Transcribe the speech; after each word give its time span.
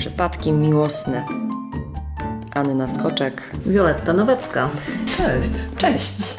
Przypadki 0.00 0.52
miłosne. 0.52 1.26
Anna 2.54 2.88
Skoczek. 2.88 3.50
Wioletta 3.66 4.12
Nowacka. 4.12 4.68
Cześć. 5.16 5.52
Cześć. 5.76 6.36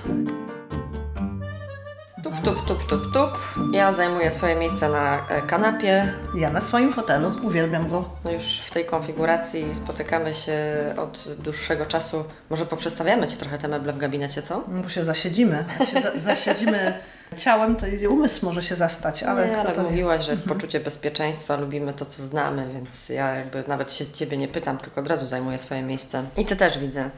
Tup, 2.23 2.33
tup, 2.43 2.65
tup, 2.67 2.87
tup, 2.87 3.01
tup. 3.13 3.31
Ja 3.73 3.93
zajmuję 3.93 4.31
swoje 4.31 4.55
miejsce 4.55 4.89
na 4.89 5.27
e, 5.29 5.41
kanapie. 5.41 6.13
Ja 6.37 6.49
na 6.49 6.61
swoim 6.61 6.93
fotelu. 6.93 7.31
Uwielbiam 7.43 7.89
go. 7.89 8.09
No 8.25 8.31
już 8.31 8.59
w 8.59 8.71
tej 8.71 8.85
konfiguracji 8.85 9.75
spotykamy 9.75 10.35
się 10.35 10.55
od 10.97 11.23
dłuższego 11.39 11.85
czasu. 11.85 12.23
Może 12.49 12.65
poprzestawiamy 12.65 13.27
Ci 13.27 13.37
trochę 13.37 13.57
te 13.57 13.67
meble 13.67 13.93
w 13.93 13.97
gabinecie, 13.97 14.41
co? 14.41 14.63
Bo 14.67 14.89
się 14.89 15.05
zasiedzimy. 15.05 15.65
Się 15.93 16.01
za, 16.01 16.19
zasiedzimy 16.19 16.93
ciałem, 17.37 17.75
to 17.75 17.87
i 17.87 18.07
umysł 18.07 18.45
może 18.45 18.63
się 18.63 18.75
zastać, 18.75 19.23
ale 19.23 19.47
nie, 19.47 19.53
kto 19.53 19.69
ale 19.69 19.83
mówiłaś, 19.83 20.25
że 20.25 20.31
jest 20.31 20.45
poczucie 20.45 20.79
bezpieczeństwa, 20.79 21.55
lubimy 21.57 21.93
to, 21.93 22.05
co 22.05 22.23
znamy, 22.23 22.69
więc 22.73 23.09
ja 23.09 23.35
jakby 23.35 23.63
nawet 23.67 23.93
się 23.93 24.07
Ciebie 24.07 24.37
nie 24.37 24.47
pytam, 24.47 24.77
tylko 24.77 25.01
od 25.01 25.07
razu 25.07 25.27
zajmuję 25.27 25.57
swoje 25.57 25.81
miejsce. 25.81 26.23
I 26.37 26.45
Ty 26.45 26.55
też 26.55 26.79
widzę. 26.79 27.09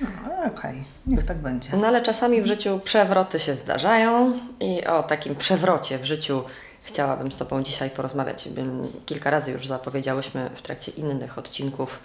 No, 0.00 0.08
Okej, 0.46 0.84
niech 1.06 1.24
tak 1.24 1.38
będzie. 1.38 1.68
No 1.76 1.86
ale 1.86 2.00
czasami 2.00 2.42
w 2.42 2.46
życiu 2.46 2.80
przewroty 2.84 3.40
się 3.40 3.54
zdarzają 3.54 4.38
i 4.60 4.84
o 4.84 5.02
takim 5.02 5.36
przewrocie 5.36 5.98
w 5.98 6.04
życiu 6.04 6.42
chciałabym 6.82 7.32
z 7.32 7.36
Tobą 7.36 7.62
dzisiaj 7.62 7.90
porozmawiać. 7.90 8.48
Kilka 9.06 9.30
razy 9.30 9.52
już 9.52 9.66
zapowiedziałyśmy 9.66 10.50
w 10.54 10.62
trakcie 10.62 10.92
innych 10.92 11.38
odcinków 11.38 12.00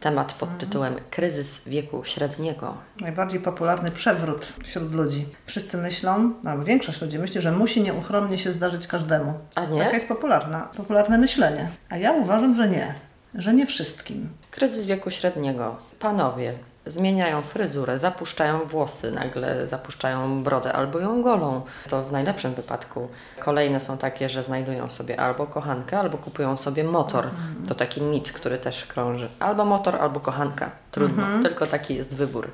temat 0.00 0.32
pod 0.32 0.58
tytułem 0.58 0.94
Kryzys 1.10 1.68
wieku 1.68 2.04
średniego. 2.04 2.76
Najbardziej 3.00 3.40
popularny 3.40 3.90
przewrót 3.90 4.52
wśród 4.64 4.92
ludzi. 4.92 5.26
Wszyscy 5.46 5.76
myślą, 5.76 6.32
albo 6.44 6.64
większość 6.64 7.00
ludzi 7.00 7.18
myśli, 7.18 7.40
że 7.40 7.52
musi 7.52 7.82
nieuchronnie 7.82 8.38
się 8.38 8.52
zdarzyć 8.52 8.86
każdemu. 8.86 9.34
A 9.54 9.64
nie? 9.64 9.82
Taka 9.84 9.94
jest 9.94 10.08
popularna, 10.08 10.68
popularne 10.76 11.18
myślenie. 11.18 11.70
A 11.88 11.96
ja 11.96 12.12
uważam, 12.12 12.54
że 12.54 12.68
nie. 12.68 12.94
Że 13.34 13.54
nie 13.54 13.66
wszystkim. 13.66 14.28
Kryzys 14.50 14.86
wieku 14.86 15.10
średniego. 15.10 15.76
Panowie 15.98 16.54
zmieniają 16.90 17.42
fryzurę, 17.42 17.98
zapuszczają 17.98 18.64
włosy, 18.64 19.12
nagle 19.12 19.66
zapuszczają 19.66 20.42
brodę 20.42 20.72
albo 20.72 21.00
ją 21.00 21.22
golą. 21.22 21.62
To 21.88 22.02
w 22.02 22.12
najlepszym 22.12 22.54
wypadku. 22.54 23.08
Kolejne 23.38 23.80
są 23.80 23.98
takie, 23.98 24.28
że 24.28 24.44
znajdują 24.44 24.90
sobie 24.90 25.20
albo 25.20 25.46
kochankę, 25.46 25.98
albo 25.98 26.18
kupują 26.18 26.56
sobie 26.56 26.84
motor. 26.84 27.30
To 27.68 27.74
taki 27.74 28.02
mit, 28.02 28.32
który 28.32 28.58
też 28.58 28.86
krąży. 28.86 29.28
Albo 29.38 29.64
motor, 29.64 29.96
albo 29.96 30.20
kochanka. 30.20 30.70
Trudno, 30.90 31.24
tylko 31.42 31.66
taki 31.66 31.94
jest 31.94 32.14
wybór. 32.14 32.50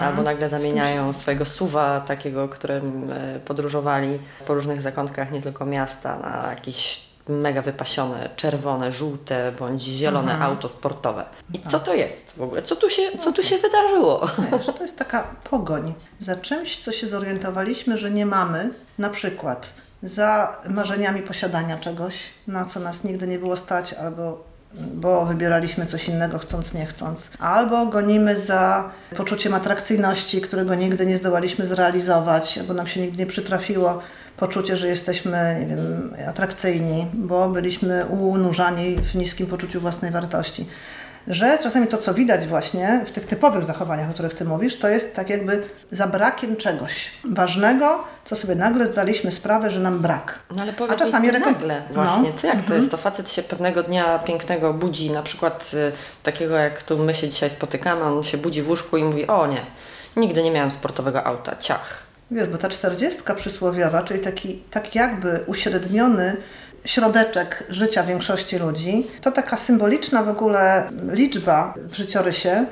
Albo 0.00 0.22
nagle 0.22 0.48
zamieniają 0.48 1.14
swojego 1.14 1.44
suwa, 1.44 2.00
takiego, 2.00 2.48
którym 2.48 3.10
e, 3.12 3.40
podróżowali 3.40 4.18
po 4.46 4.54
różnych 4.54 4.82
zakątkach, 4.82 5.32
nie 5.32 5.42
tylko 5.42 5.66
miasta, 5.66 6.18
na 6.18 6.50
jakieś 6.50 7.11
mega 7.28 7.62
wypasione, 7.62 8.30
czerwone, 8.36 8.92
żółte 8.92 9.52
bądź 9.58 9.82
zielone 9.82 10.38
auto 10.38 10.68
sportowe. 10.68 11.24
I 11.54 11.60
co 11.60 11.80
to 11.80 11.94
jest 11.94 12.32
w 12.36 12.42
ogóle? 12.42 12.62
Co 12.62 12.76
tu 12.76 12.90
się, 12.90 13.02
co 13.18 13.32
tu 13.32 13.42
się 13.42 13.58
wydarzyło? 13.58 14.26
Wiesz, 14.52 14.66
to 14.66 14.82
jest 14.82 14.98
taka 14.98 15.24
pogoń 15.50 15.94
za 16.20 16.36
czymś, 16.36 16.78
co 16.78 16.92
się 16.92 17.08
zorientowaliśmy, 17.08 17.98
że 17.98 18.10
nie 18.10 18.26
mamy, 18.26 18.70
na 18.98 19.10
przykład 19.10 19.66
za 20.02 20.56
marzeniami 20.68 21.22
posiadania 21.22 21.78
czegoś, 21.78 22.14
na 22.46 22.64
co 22.64 22.80
nas 22.80 23.04
nigdy 23.04 23.26
nie 23.26 23.38
było 23.38 23.56
stać, 23.56 23.92
albo 23.92 24.52
bo 24.74 25.26
wybieraliśmy 25.26 25.86
coś 25.86 26.08
innego, 26.08 26.38
chcąc, 26.38 26.74
nie 26.74 26.86
chcąc. 26.86 27.30
Albo 27.38 27.86
gonimy 27.86 28.40
za 28.40 28.90
poczuciem 29.16 29.54
atrakcyjności, 29.54 30.40
którego 30.40 30.74
nigdy 30.74 31.06
nie 31.06 31.16
zdołaliśmy 31.16 31.66
zrealizować, 31.66 32.58
albo 32.58 32.74
nam 32.74 32.86
się 32.86 33.00
nigdy 33.00 33.18
nie 33.18 33.26
przytrafiło 33.26 34.02
poczucie, 34.42 34.76
że 34.76 34.88
jesteśmy, 34.88 35.56
nie 35.60 35.66
wiem, 35.66 36.14
atrakcyjni, 36.28 37.06
bo 37.14 37.48
byliśmy 37.48 38.06
unurzani 38.06 38.96
w 38.96 39.14
niskim 39.14 39.46
poczuciu 39.46 39.80
własnej 39.80 40.10
wartości 40.10 40.66
że 41.28 41.58
czasami 41.62 41.86
to, 41.86 41.98
co 41.98 42.14
widać 42.14 42.46
właśnie 42.46 43.00
w 43.06 43.10
tych 43.10 43.26
typowych 43.26 43.64
zachowaniach, 43.64 44.10
o 44.10 44.12
których 44.12 44.34
Ty 44.34 44.44
mówisz, 44.44 44.78
to 44.78 44.88
jest 44.88 45.16
tak 45.16 45.30
jakby 45.30 45.62
za 45.90 46.06
brakiem 46.06 46.56
czegoś 46.56 47.10
ważnego, 47.24 48.04
co 48.24 48.36
sobie 48.36 48.54
nagle 48.54 48.86
zdaliśmy 48.86 49.32
sprawę, 49.32 49.70
że 49.70 49.80
nam 49.80 49.98
brak. 49.98 50.38
No 50.56 50.62
ale 50.62 50.72
powiedz 50.72 50.96
A 51.02 51.04
czasami 51.04 51.26
mi 51.28 51.32
rekom- 51.34 51.52
nagle 51.52 51.82
właśnie, 51.90 52.28
No. 52.30 52.38
co 52.38 52.46
jak 52.46 52.62
to 52.62 52.74
jest? 52.74 52.90
To 52.90 52.96
facet 52.96 53.30
się 53.30 53.42
pewnego 53.42 53.82
dnia 53.82 54.18
pięknego 54.18 54.74
budzi, 54.74 55.10
na 55.10 55.22
przykład 55.22 55.70
y, 55.74 55.92
takiego 56.22 56.54
jak 56.56 56.82
tu 56.82 56.98
my 56.98 57.14
się 57.14 57.28
dzisiaj 57.28 57.50
spotykamy, 57.50 58.02
on 58.02 58.24
się 58.24 58.38
budzi 58.38 58.62
w 58.62 58.68
łóżku 58.68 58.96
i 58.96 59.04
mówi, 59.04 59.26
o 59.26 59.46
nie, 59.46 59.60
nigdy 60.16 60.42
nie 60.42 60.50
miałem 60.50 60.70
sportowego 60.70 61.24
auta, 61.24 61.56
ciach. 61.56 62.02
Wiesz, 62.32 62.48
bo 62.48 62.58
ta 62.58 62.68
czterdziestka 62.68 63.34
przysłowiowa, 63.34 64.02
czyli 64.02 64.20
taki 64.20 64.62
tak 64.70 64.94
jakby 64.94 65.40
uśredniony 65.46 66.36
środeczek 66.84 67.64
życia 67.68 68.02
większości 68.02 68.58
ludzi, 68.58 69.06
to 69.20 69.32
taka 69.32 69.56
symboliczna 69.56 70.22
w 70.22 70.28
ogóle 70.28 70.90
liczba 71.10 71.74
w 71.76 71.94
życiorysie, 71.94 72.66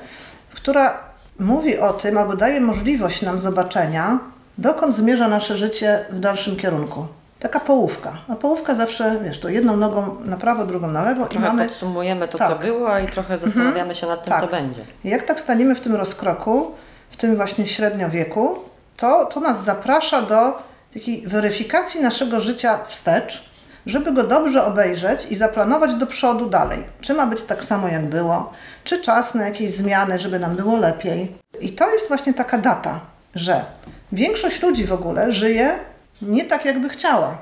która 0.55 0.99
mówi 1.39 1.79
o 1.79 1.93
tym 1.93 2.19
albo 2.19 2.37
daje 2.37 2.61
możliwość 2.61 3.23
nam 3.23 3.39
zobaczenia, 3.41 4.19
dokąd 4.59 4.97
zmierza 4.97 5.29
nasze 5.29 5.57
życie 5.57 6.05
w 6.11 6.21
dalszym 6.21 6.57
kierunku. 6.57 7.07
Taka 7.41 7.61
połówka. 7.61 8.13
A 8.29 8.37
połówka 8.37 8.75
zawsze, 8.75 9.21
wiesz, 9.25 9.41
to 9.41 9.49
jedną 9.49 9.77
nogą 9.77 10.17
na 10.25 10.37
prawo, 10.37 10.67
drugą 10.67 10.87
na 10.87 11.03
lewo 11.03 11.27
i 11.27 11.39
mamy... 11.39 11.65
podsumujemy 11.65 12.29
to, 12.29 12.39
Tak. 12.39 12.49
co 12.49 12.57
było 12.57 12.99
i 12.99 13.07
trochę 13.07 13.39
zastanawiamy 13.39 13.95
się 13.95 14.07
nad 14.07 14.25
tym, 14.25 14.33
Tak. 14.33 14.41
co 14.41 14.47
będzie. 14.47 14.83
I 15.05 15.09
Jak 15.09 15.23
tak 15.23 15.41
staniemy 15.41 15.75
w 15.75 15.81
tym 15.81 15.95
rozkroku, 15.97 16.71
w 17.11 17.17
tym 17.17 17.37
właśnie 17.37 17.67
średniowieku, 17.67 18.59
to, 19.01 19.25
to 19.25 19.41
nas 19.41 19.65
zaprasza 19.65 20.23
do 20.23 20.63
takiej 20.95 21.23
weryfikacji 21.27 22.01
naszego 22.01 22.41
życia 22.41 22.79
wstecz, 22.89 23.51
żeby 23.87 24.13
go 24.13 24.23
dobrze 24.23 24.65
obejrzeć 24.65 25.27
i 25.31 25.37
zaplanować 25.37 25.95
do 25.95 26.07
przodu 26.07 26.47
dalej. 26.47 26.85
Czy 27.01 27.15
ma 27.15 27.27
być 27.27 27.43
tak 27.43 27.65
samo, 27.65 27.89
jak 27.89 28.07
było, 28.07 28.53
czy 28.85 29.03
czas 29.03 29.35
na 29.35 29.45
jakieś 29.45 29.71
zmiany, 29.71 30.19
żeby 30.19 30.39
nam 30.39 30.57
było 30.57 30.77
lepiej. 30.77 31.37
I 31.61 31.71
to 31.71 31.91
jest 31.91 32.09
właśnie 32.09 32.35
taka 32.35 32.59
data, 32.59 33.01
że 33.35 33.65
większość 34.13 34.63
ludzi 34.63 34.85
w 34.85 34.93
ogóle 34.93 35.33
żyje 35.33 35.79
nie 36.23 36.45
tak, 36.45 36.65
jakby 36.65 36.89
chciała. 36.89 37.39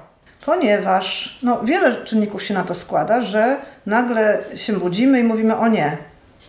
Ponieważ 0.46 1.38
no, 1.42 1.60
wiele 1.62 2.04
czynników 2.04 2.42
się 2.42 2.54
na 2.54 2.64
to 2.64 2.74
składa, 2.74 3.22
że 3.22 3.56
nagle 3.86 4.38
się 4.56 4.72
budzimy 4.72 5.20
i 5.20 5.24
mówimy: 5.24 5.56
O 5.56 5.68
nie, 5.68 5.96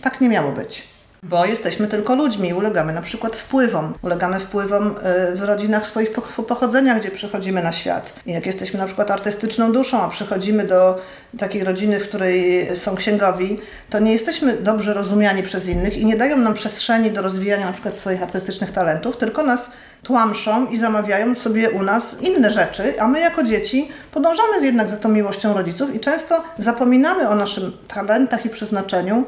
tak 0.01 0.21
nie 0.21 0.29
miało 0.29 0.51
być. 0.51 0.88
Bo 1.23 1.45
jesteśmy 1.45 1.87
tylko 1.87 2.15
ludźmi 2.15 2.53
ulegamy 2.53 2.93
na 2.93 3.01
przykład 3.01 3.37
wpływom. 3.37 3.93
Ulegamy 4.01 4.39
wpływom 4.39 4.87
y, 4.87 5.35
w 5.35 5.41
rodzinach 5.41 5.87
swoich 5.87 6.11
po- 6.11 6.43
pochodzenia, 6.43 6.99
gdzie 6.99 7.11
przychodzimy 7.11 7.63
na 7.63 7.71
świat. 7.71 8.13
I 8.25 8.31
jak 8.33 8.45
jesteśmy 8.45 8.79
na 8.79 8.85
przykład 8.85 9.11
artystyczną 9.11 9.71
duszą, 9.71 10.01
a 10.01 10.09
przychodzimy 10.09 10.63
do 10.63 11.01
takiej 11.39 11.63
rodziny, 11.63 11.99
w 11.99 12.07
której 12.07 12.67
są 12.75 12.95
księgowi, 12.95 13.59
to 13.89 13.99
nie 13.99 14.11
jesteśmy 14.11 14.57
dobrze 14.57 14.93
rozumiani 14.93 15.43
przez 15.43 15.69
innych 15.69 15.97
i 15.97 16.05
nie 16.05 16.17
dają 16.17 16.37
nam 16.37 16.53
przestrzeni 16.53 17.11
do 17.11 17.21
rozwijania 17.21 17.65
na 17.65 17.71
przykład 17.71 17.95
swoich 17.95 18.23
artystycznych 18.23 18.71
talentów, 18.71 19.17
tylko 19.17 19.43
nas 19.43 19.71
tłamszą 20.03 20.67
i 20.67 20.77
zamawiają 20.77 21.35
sobie 21.35 21.69
u 21.69 21.83
nas 21.83 22.15
inne 22.21 22.51
rzeczy, 22.51 23.01
a 23.01 23.07
my 23.07 23.19
jako 23.19 23.43
dzieci 23.43 23.89
podążamy 24.11 24.65
jednak 24.65 24.89
za 24.89 24.97
tą 24.97 25.09
miłością 25.09 25.53
rodziców 25.53 25.95
i 25.95 25.99
często 25.99 26.43
zapominamy 26.57 27.29
o 27.29 27.35
naszym 27.35 27.71
talentach 27.87 28.45
i 28.45 28.49
przeznaczeniu 28.49 29.23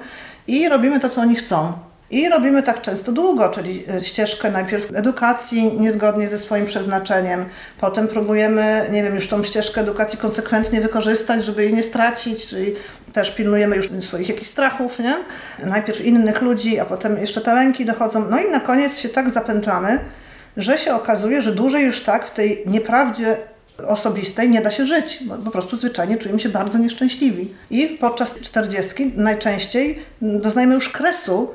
i 0.51 0.69
robimy 0.69 0.99
to, 0.99 1.09
co 1.09 1.21
oni 1.21 1.35
chcą. 1.35 1.73
I 2.09 2.29
robimy 2.29 2.63
tak 2.63 2.81
często 2.81 3.11
długo, 3.11 3.49
czyli 3.49 3.83
e, 3.97 4.01
ścieżkę 4.01 4.51
najpierw 4.51 4.95
edukacji 4.95 5.79
niezgodnie 5.79 6.29
ze 6.29 6.37
swoim 6.37 6.65
przeznaczeniem, 6.65 7.45
potem 7.79 8.07
próbujemy, 8.07 8.89
nie 8.91 9.03
wiem, 9.03 9.15
już 9.15 9.27
tą 9.27 9.43
ścieżkę 9.43 9.81
edukacji 9.81 10.19
konsekwentnie 10.19 10.81
wykorzystać, 10.81 11.45
żeby 11.45 11.63
jej 11.63 11.73
nie 11.73 11.83
stracić, 11.83 12.47
czyli 12.47 12.75
też 13.13 13.31
pilnujemy 13.31 13.75
już 13.75 13.89
swoich 14.01 14.29
jakichś 14.29 14.49
strachów, 14.49 14.99
nie? 14.99 15.15
Najpierw 15.65 16.01
innych 16.01 16.41
ludzi, 16.41 16.79
a 16.79 16.85
potem 16.85 17.17
jeszcze 17.17 17.41
te 17.41 17.53
lęki 17.53 17.85
dochodzą. 17.85 18.25
No 18.29 18.39
i 18.39 18.51
na 18.51 18.59
koniec 18.59 18.99
się 18.99 19.09
tak 19.09 19.29
zapętlamy, 19.29 19.99
że 20.57 20.77
się 20.77 20.93
okazuje, 20.93 21.41
że 21.41 21.51
dłużej 21.51 21.85
już 21.85 22.03
tak 22.03 22.27
w 22.27 22.31
tej 22.31 22.63
nieprawdzie 22.65 23.37
osobistej 23.87 24.49
nie 24.49 24.61
da 24.61 24.71
się 24.71 24.85
żyć, 24.85 25.19
po 25.45 25.51
prostu 25.51 25.77
zwyczajnie 25.77 26.17
czujemy 26.17 26.39
się 26.39 26.49
bardzo 26.49 26.77
nieszczęśliwi. 26.77 27.53
I 27.69 27.87
podczas 27.87 28.39
czterdziestki 28.39 29.11
najczęściej 29.15 29.99
doznajemy 30.21 30.75
już 30.75 30.89
kresu 30.89 31.51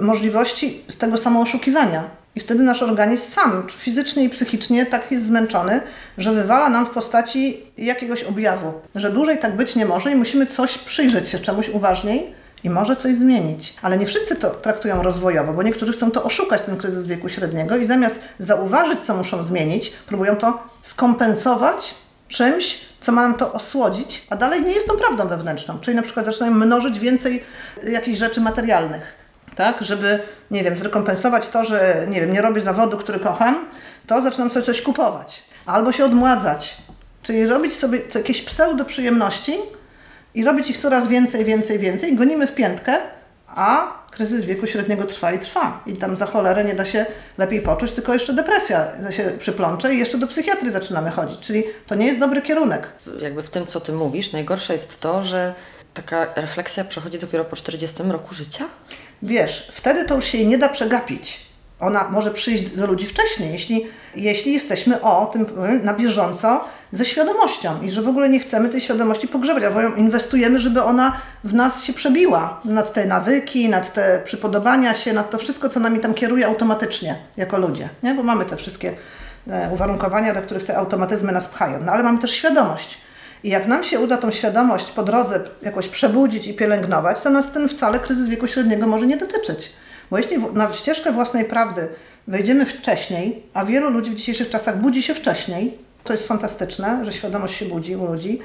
możliwości 0.00 0.82
z 0.88 0.96
tego 0.98 1.18
samooszukiwania. 1.18 2.10
I 2.34 2.40
wtedy 2.40 2.62
nasz 2.62 2.82
organizm 2.82 3.30
sam 3.30 3.66
fizycznie 3.78 4.24
i 4.24 4.28
psychicznie 4.28 4.86
tak 4.86 5.12
jest 5.12 5.26
zmęczony, 5.26 5.80
że 6.18 6.32
wywala 6.32 6.68
nam 6.68 6.86
w 6.86 6.90
postaci 6.90 7.60
jakiegoś 7.78 8.24
objawu, 8.24 8.72
że 8.94 9.10
dłużej 9.10 9.38
tak 9.38 9.56
być 9.56 9.76
nie 9.76 9.86
może 9.86 10.12
i 10.12 10.14
musimy 10.14 10.46
coś 10.46 10.78
przyjrzeć 10.78 11.28
się 11.28 11.38
czemuś 11.38 11.68
uważniej, 11.68 12.34
i 12.64 12.70
może 12.70 12.96
coś 12.96 13.16
zmienić. 13.16 13.76
Ale 13.82 13.98
nie 13.98 14.06
wszyscy 14.06 14.36
to 14.36 14.50
traktują 14.50 15.02
rozwojowo, 15.02 15.52
bo 15.52 15.62
niektórzy 15.62 15.92
chcą 15.92 16.10
to 16.10 16.24
oszukać, 16.24 16.62
ten 16.62 16.76
kryzys 16.76 17.06
wieku 17.06 17.28
średniego 17.28 17.76
i 17.76 17.84
zamiast 17.84 18.20
zauważyć, 18.38 19.00
co 19.00 19.16
muszą 19.16 19.44
zmienić, 19.44 19.90
próbują 19.90 20.36
to 20.36 20.62
skompensować 20.82 21.94
czymś, 22.28 22.80
co 23.00 23.12
ma 23.12 23.22
nam 23.22 23.34
to 23.34 23.52
osłodzić, 23.52 24.26
a 24.30 24.36
dalej 24.36 24.62
nie 24.62 24.72
jest 24.72 24.86
tą 24.86 24.96
prawdą 24.96 25.28
wewnętrzną. 25.28 25.78
Czyli 25.80 25.96
na 25.96 26.02
przykład 26.02 26.26
zaczynają 26.26 26.54
mnożyć 26.54 26.98
więcej 26.98 27.44
jakichś 27.88 28.18
rzeczy 28.18 28.40
materialnych. 28.40 29.14
Tak, 29.56 29.84
żeby, 29.84 30.20
nie 30.50 30.64
wiem, 30.64 30.76
zrekompensować 30.76 31.48
to, 31.48 31.64
że 31.64 32.06
nie 32.08 32.20
wiem, 32.20 32.32
nie 32.32 32.42
robię 32.42 32.60
zawodu, 32.60 32.96
który 32.96 33.20
kocham, 33.20 33.66
to 34.06 34.20
zaczynam 34.20 34.50
sobie 34.50 34.66
coś 34.66 34.82
kupować. 34.82 35.42
Albo 35.66 35.92
się 35.92 36.04
odmładzać. 36.04 36.76
Czyli 37.22 37.46
robić 37.46 37.74
sobie 37.74 38.00
jakieś 38.14 38.42
pseudo 38.42 38.84
przyjemności, 38.84 39.58
i 40.34 40.44
robić 40.44 40.70
ich 40.70 40.78
coraz 40.78 41.08
więcej, 41.08 41.44
więcej, 41.44 41.78
więcej 41.78 42.12
i 42.12 42.16
gonimy 42.16 42.46
w 42.46 42.54
piętkę, 42.54 42.98
a 43.48 43.98
kryzys 44.10 44.44
wieku 44.44 44.66
średniego 44.66 45.04
trwa 45.04 45.32
i 45.32 45.38
trwa. 45.38 45.82
I 45.86 45.92
tam 45.92 46.16
za 46.16 46.26
cholerę 46.26 46.64
nie 46.64 46.74
da 46.74 46.84
się 46.84 47.06
lepiej 47.38 47.60
poczuć, 47.60 47.90
tylko 47.90 48.12
jeszcze 48.12 48.32
depresja 48.32 48.86
się 49.10 49.30
przyplącze 49.38 49.94
i 49.94 49.98
jeszcze 49.98 50.18
do 50.18 50.26
psychiatry 50.26 50.70
zaczynamy 50.70 51.10
chodzić. 51.10 51.40
Czyli 51.40 51.64
to 51.86 51.94
nie 51.94 52.06
jest 52.06 52.20
dobry 52.20 52.42
kierunek. 52.42 52.88
Jakby 53.20 53.42
w 53.42 53.50
tym, 53.50 53.66
co 53.66 53.80
ty 53.80 53.92
mówisz, 53.92 54.32
najgorsze 54.32 54.72
jest 54.72 55.00
to, 55.00 55.22
że 55.22 55.54
taka 55.94 56.26
refleksja 56.36 56.84
przychodzi 56.84 57.18
dopiero 57.18 57.44
po 57.44 57.56
40 57.56 58.02
roku 58.02 58.34
życia? 58.34 58.64
Wiesz, 59.22 59.68
wtedy 59.72 60.04
to 60.04 60.14
już 60.14 60.24
się 60.24 60.46
nie 60.46 60.58
da 60.58 60.68
przegapić. 60.68 61.47
Ona 61.80 62.08
może 62.10 62.30
przyjść 62.30 62.70
do 62.70 62.86
ludzi 62.86 63.06
wcześniej, 63.06 63.52
jeśli, 63.52 63.86
jeśli 64.16 64.52
jesteśmy 64.52 65.00
o 65.02 65.26
tym 65.26 65.46
na 65.82 65.94
bieżąco 65.94 66.64
ze 66.92 67.04
świadomością 67.04 67.82
i 67.82 67.90
że 67.90 68.02
w 68.02 68.08
ogóle 68.08 68.28
nie 68.28 68.40
chcemy 68.40 68.68
tej 68.68 68.80
świadomości 68.80 69.28
pogrzebać, 69.28 69.64
albo 69.64 69.80
ją 69.80 69.94
inwestujemy, 69.94 70.60
żeby 70.60 70.82
ona 70.82 71.20
w 71.44 71.54
nas 71.54 71.84
się 71.84 71.92
przebiła 71.92 72.60
nad 72.64 72.92
te 72.92 73.06
nawyki, 73.06 73.68
nad 73.68 73.92
te 73.92 74.22
przypodobania 74.24 74.94
się, 74.94 75.12
nad 75.12 75.30
to 75.30 75.38
wszystko, 75.38 75.68
co 75.68 75.80
nami 75.80 76.00
tam 76.00 76.14
kieruje 76.14 76.46
automatycznie 76.46 77.16
jako 77.36 77.58
ludzie, 77.58 77.88
nie? 78.02 78.14
bo 78.14 78.22
mamy 78.22 78.44
te 78.44 78.56
wszystkie 78.56 78.94
e, 79.50 79.70
uwarunkowania, 79.72 80.34
do 80.34 80.42
których 80.42 80.64
te 80.64 80.76
automatyzmy 80.76 81.32
nas 81.32 81.48
pchają, 81.48 81.78
no 81.84 81.92
ale 81.92 82.02
mamy 82.02 82.18
też 82.18 82.30
świadomość. 82.30 82.98
I 83.44 83.48
jak 83.48 83.66
nam 83.66 83.84
się 83.84 84.00
uda 84.00 84.16
tą 84.16 84.30
świadomość 84.30 84.90
po 84.90 85.02
drodze 85.02 85.40
jakoś 85.62 85.88
przebudzić 85.88 86.46
i 86.46 86.54
pielęgnować, 86.54 87.20
to 87.20 87.30
nas 87.30 87.52
ten 87.52 87.68
wcale 87.68 87.98
kryzys 87.98 88.28
wieku 88.28 88.46
średniego 88.46 88.86
może 88.86 89.06
nie 89.06 89.16
dotyczyć. 89.16 89.72
Bo 90.10 90.18
jeśli 90.18 90.38
na 90.38 90.74
ścieżkę 90.74 91.12
własnej 91.12 91.44
prawdy 91.44 91.88
wejdziemy 92.26 92.66
wcześniej, 92.66 93.42
a 93.54 93.64
wielu 93.64 93.90
ludzi 93.90 94.10
w 94.10 94.14
dzisiejszych 94.14 94.48
czasach 94.48 94.78
budzi 94.78 95.02
się 95.02 95.14
wcześniej, 95.14 95.78
to 96.04 96.12
jest 96.12 96.28
fantastyczne, 96.28 97.04
że 97.04 97.12
świadomość 97.12 97.56
się 97.56 97.66
budzi 97.66 97.96
u 97.96 98.06
ludzi, 98.06 98.38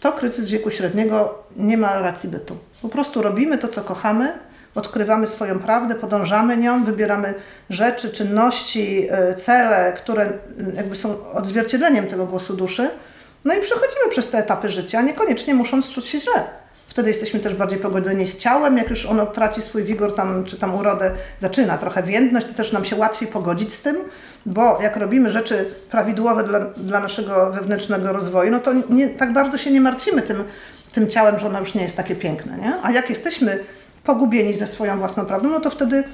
to 0.00 0.12
kryzys 0.12 0.50
wieku 0.50 0.70
średniego 0.70 1.44
nie 1.56 1.76
ma 1.76 2.00
racji 2.00 2.28
bytu. 2.28 2.56
Po 2.82 2.88
prostu 2.88 3.22
robimy 3.22 3.58
to, 3.58 3.68
co 3.68 3.82
kochamy, 3.82 4.32
odkrywamy 4.74 5.26
swoją 5.26 5.58
prawdę, 5.58 5.94
podążamy 5.94 6.56
nią, 6.56 6.84
wybieramy 6.84 7.34
rzeczy, 7.70 8.10
czynności, 8.10 9.06
e, 9.10 9.34
cele, 9.34 9.92
które 9.96 10.32
jakby 10.74 10.96
są 10.96 11.30
odzwierciedleniem 11.32 12.06
tego 12.06 12.26
głosu 12.26 12.56
duszy. 12.56 12.90
No 13.44 13.54
i 13.54 13.60
przechodzimy 13.60 14.10
przez 14.10 14.30
te 14.30 14.38
etapy 14.38 14.68
życia, 14.68 15.02
niekoniecznie 15.02 15.54
musząc 15.54 15.90
czuć 15.90 16.06
się 16.06 16.18
źle. 16.18 16.44
Wtedy 16.98 17.10
jesteśmy 17.10 17.40
też 17.40 17.54
bardziej 17.54 17.78
pogodzeni 17.78 18.26
z 18.26 18.36
ciałem, 18.36 18.78
jak 18.78 18.90
już 18.90 19.06
ono 19.06 19.26
traci 19.26 19.62
swój 19.62 19.84
wigor 19.84 20.14
tam, 20.14 20.44
czy 20.44 20.58
tam 20.58 20.74
urodę, 20.74 21.10
zaczyna 21.40 21.78
trochę 21.78 22.02
więdność, 22.02 22.46
to 22.46 22.54
też 22.54 22.72
nam 22.72 22.84
się 22.84 22.96
łatwiej 22.96 23.28
pogodzić 23.28 23.72
z 23.72 23.82
tym, 23.82 23.96
bo 24.46 24.78
jak 24.82 24.96
robimy 24.96 25.30
rzeczy 25.30 25.74
prawidłowe 25.90 26.44
dla, 26.44 26.60
dla 26.60 27.00
naszego 27.00 27.52
wewnętrznego 27.52 28.12
rozwoju, 28.12 28.50
no 28.50 28.60
to 28.60 28.72
nie, 28.90 29.08
tak 29.08 29.32
bardzo 29.32 29.58
się 29.58 29.70
nie 29.70 29.80
martwimy 29.80 30.22
tym, 30.22 30.44
tym 30.92 31.08
ciałem, 31.08 31.38
że 31.38 31.46
ono 31.46 31.60
już 31.60 31.74
nie 31.74 31.82
jest 31.82 31.96
takie 31.96 32.16
piękne. 32.16 32.58
Nie? 32.58 32.74
A 32.82 32.90
jak 32.90 33.10
jesteśmy 33.10 33.64
pogubieni 34.04 34.54
ze 34.54 34.66
swoją 34.66 34.98
własną 34.98 35.26
prawdą, 35.26 35.48
no 35.48 35.60
to 35.60 35.70
wtedy 35.70 36.04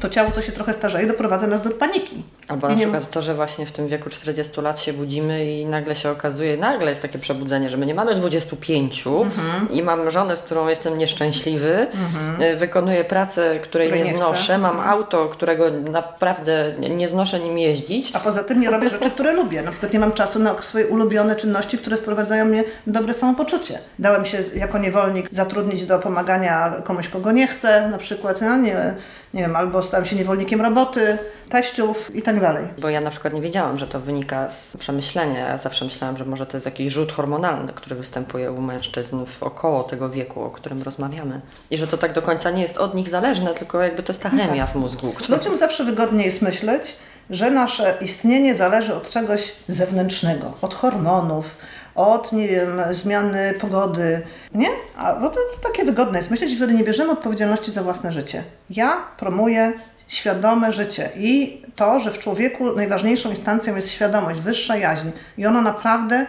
to 0.00 0.08
ciało, 0.08 0.30
co 0.30 0.42
się 0.42 0.52
trochę 0.52 0.74
starzeje, 0.74 1.06
doprowadza 1.06 1.46
nas 1.46 1.62
do 1.62 1.70
paniki. 1.70 2.24
Albo 2.48 2.68
na 2.68 2.76
przykład 2.76 3.10
to, 3.10 3.22
że 3.22 3.34
właśnie 3.34 3.66
w 3.66 3.72
tym 3.72 3.88
wieku 3.88 4.10
40 4.10 4.60
lat 4.60 4.80
się 4.80 4.92
budzimy 4.92 5.52
i 5.52 5.66
nagle 5.66 5.94
się 5.94 6.10
okazuje, 6.10 6.56
nagle 6.56 6.90
jest 6.90 7.02
takie 7.02 7.18
przebudzenie, 7.18 7.70
że 7.70 7.76
my 7.76 7.86
nie 7.86 7.94
mamy 7.94 8.14
25 8.14 9.04
mhm. 9.06 9.72
i 9.72 9.82
mam 9.82 10.10
żonę, 10.10 10.36
z 10.36 10.42
którą 10.42 10.68
jestem 10.68 10.98
nieszczęśliwy, 10.98 11.86
mhm. 11.94 12.58
wykonuję 12.58 13.04
pracę, 13.04 13.58
której 13.62 13.92
nie, 13.92 13.98
nie 13.98 14.16
znoszę, 14.16 14.58
mam 14.58 14.80
auto, 14.80 15.28
którego 15.28 15.70
naprawdę 15.70 16.74
nie 16.90 17.08
znoszę 17.08 17.40
nim 17.40 17.58
jeździć. 17.58 18.10
A 18.16 18.20
poza 18.20 18.44
tym 18.44 18.60
nie 18.60 18.70
robię 18.70 18.90
rzeczy, 18.90 19.10
które 19.10 19.32
lubię. 19.32 19.62
Na 19.62 19.70
przykład 19.70 19.92
nie 19.92 19.98
mam 19.98 20.12
czasu 20.12 20.38
na 20.38 20.62
swoje 20.62 20.86
ulubione 20.86 21.36
czynności, 21.36 21.78
które 21.78 21.96
wprowadzają 21.96 22.44
mnie 22.44 22.64
w 22.86 22.90
dobre 22.90 23.14
samopoczucie. 23.14 23.78
Dałem 23.98 24.24
się 24.24 24.38
jako 24.54 24.78
niewolnik 24.78 25.28
zatrudnić 25.32 25.84
do 25.84 25.98
pomagania 25.98 26.82
komuś, 26.84 27.08
kogo 27.08 27.32
nie 27.32 27.46
chcę, 27.46 27.88
na 27.88 27.98
przykład, 27.98 28.40
no 28.40 28.56
nie, 28.56 28.94
nie 29.34 29.42
wiem, 29.42 29.56
albo 29.56 29.82
stałem 29.82 30.06
się 30.06 30.16
niewolnikiem 30.16 30.60
roboty, 30.60 31.18
teściów 31.48 32.14
i 32.14 32.22
tak 32.22 32.37
dalej. 32.40 32.68
Bo 32.78 32.88
ja 32.88 33.00
na 33.00 33.10
przykład 33.10 33.34
nie 33.34 33.40
wiedziałam, 33.40 33.78
że 33.78 33.86
to 33.86 34.00
wynika 34.00 34.50
z 34.50 34.76
przemyślenia. 34.76 35.48
Ja 35.48 35.56
zawsze 35.56 35.84
myślałam, 35.84 36.16
że 36.16 36.24
może 36.24 36.46
to 36.46 36.56
jest 36.56 36.66
jakiś 36.66 36.92
rzut 36.92 37.12
hormonalny, 37.12 37.72
który 37.72 37.96
występuje 37.96 38.52
u 38.52 38.60
mężczyzn 38.60 39.24
w 39.26 39.42
około 39.42 39.82
tego 39.82 40.10
wieku, 40.10 40.42
o 40.42 40.50
którym 40.50 40.82
rozmawiamy. 40.82 41.40
I 41.70 41.78
że 41.78 41.86
to 41.86 41.98
tak 41.98 42.12
do 42.12 42.22
końca 42.22 42.50
nie 42.50 42.62
jest 42.62 42.76
od 42.76 42.94
nich 42.94 43.08
zależne, 43.08 43.54
tylko 43.54 43.82
jakby 43.82 44.02
to 44.02 44.12
jest 44.12 44.22
ta 44.22 44.30
chemia 44.30 44.66
w 44.66 44.74
mózgu. 44.74 45.12
Która... 45.12 45.38
Ludziom 45.38 45.58
zawsze 45.58 45.84
wygodniej 45.84 46.26
jest 46.26 46.42
myśleć, 46.42 46.96
że 47.30 47.50
nasze 47.50 47.98
istnienie 48.00 48.54
zależy 48.54 48.94
od 48.94 49.10
czegoś 49.10 49.52
zewnętrznego, 49.68 50.52
od 50.62 50.74
hormonów, 50.74 51.56
od, 51.94 52.32
nie 52.32 52.48
wiem, 52.48 52.80
zmiany 52.90 53.54
pogody, 53.60 54.22
nie? 54.54 54.68
A 54.96 55.14
bo 55.14 55.28
to, 55.28 55.34
to 55.34 55.68
takie 55.68 55.84
wygodne 55.84 56.18
jest 56.18 56.30
myśleć, 56.30 56.56
wtedy 56.56 56.74
nie 56.74 56.84
bierzemy 56.84 57.12
odpowiedzialności 57.12 57.72
za 57.72 57.82
własne 57.82 58.12
życie. 58.12 58.44
Ja 58.70 58.96
promuję 59.16 59.72
świadome 60.08 60.72
życie 60.72 61.10
i 61.16 61.62
to, 61.76 62.00
że 62.00 62.10
w 62.10 62.18
człowieku 62.18 62.72
najważniejszą 62.72 63.30
instancją 63.30 63.76
jest 63.76 63.90
świadomość, 63.90 64.40
wyższa 64.40 64.76
jaźń 64.76 65.08
i 65.38 65.46
ona 65.46 65.60
naprawdę 65.60 66.26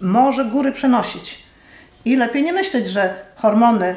może 0.00 0.44
góry 0.44 0.72
przenosić. 0.72 1.44
I 2.04 2.16
lepiej 2.16 2.42
nie 2.42 2.52
myśleć, 2.52 2.88
że 2.88 3.14
hormony 3.36 3.94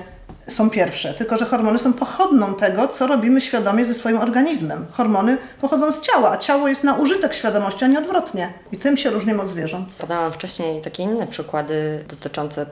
są 0.47 0.69
pierwsze, 0.69 1.13
tylko 1.13 1.38
że 1.38 1.45
hormony 1.45 1.79
są 1.79 1.94
pochodną 1.94 2.56
tego, 2.56 2.88
co 2.88 3.07
robimy 3.07 3.41
świadomie 3.41 3.85
ze 3.85 3.94
swoim 3.94 4.18
organizmem. 4.18 4.85
Hormony 4.91 5.38
pochodzą 5.62 5.91
z 5.91 6.01
ciała, 6.01 6.31
a 6.31 6.38
ciało 6.38 6.68
jest 6.68 6.83
na 6.83 6.94
użytek 6.94 7.33
świadomości, 7.33 7.85
a 7.85 7.88
nie 7.88 8.00
odwrotnie. 8.00 8.53
I 8.71 8.77
tym 8.77 8.97
się 8.97 9.09
różnimy 9.09 9.41
od 9.41 9.47
zwierząt. 9.47 9.94
Podałam 9.94 10.31
wcześniej 10.31 10.81
takie 10.81 11.03
inne 11.03 11.27
przykłady 11.27 12.06
dotyczące 12.07 12.65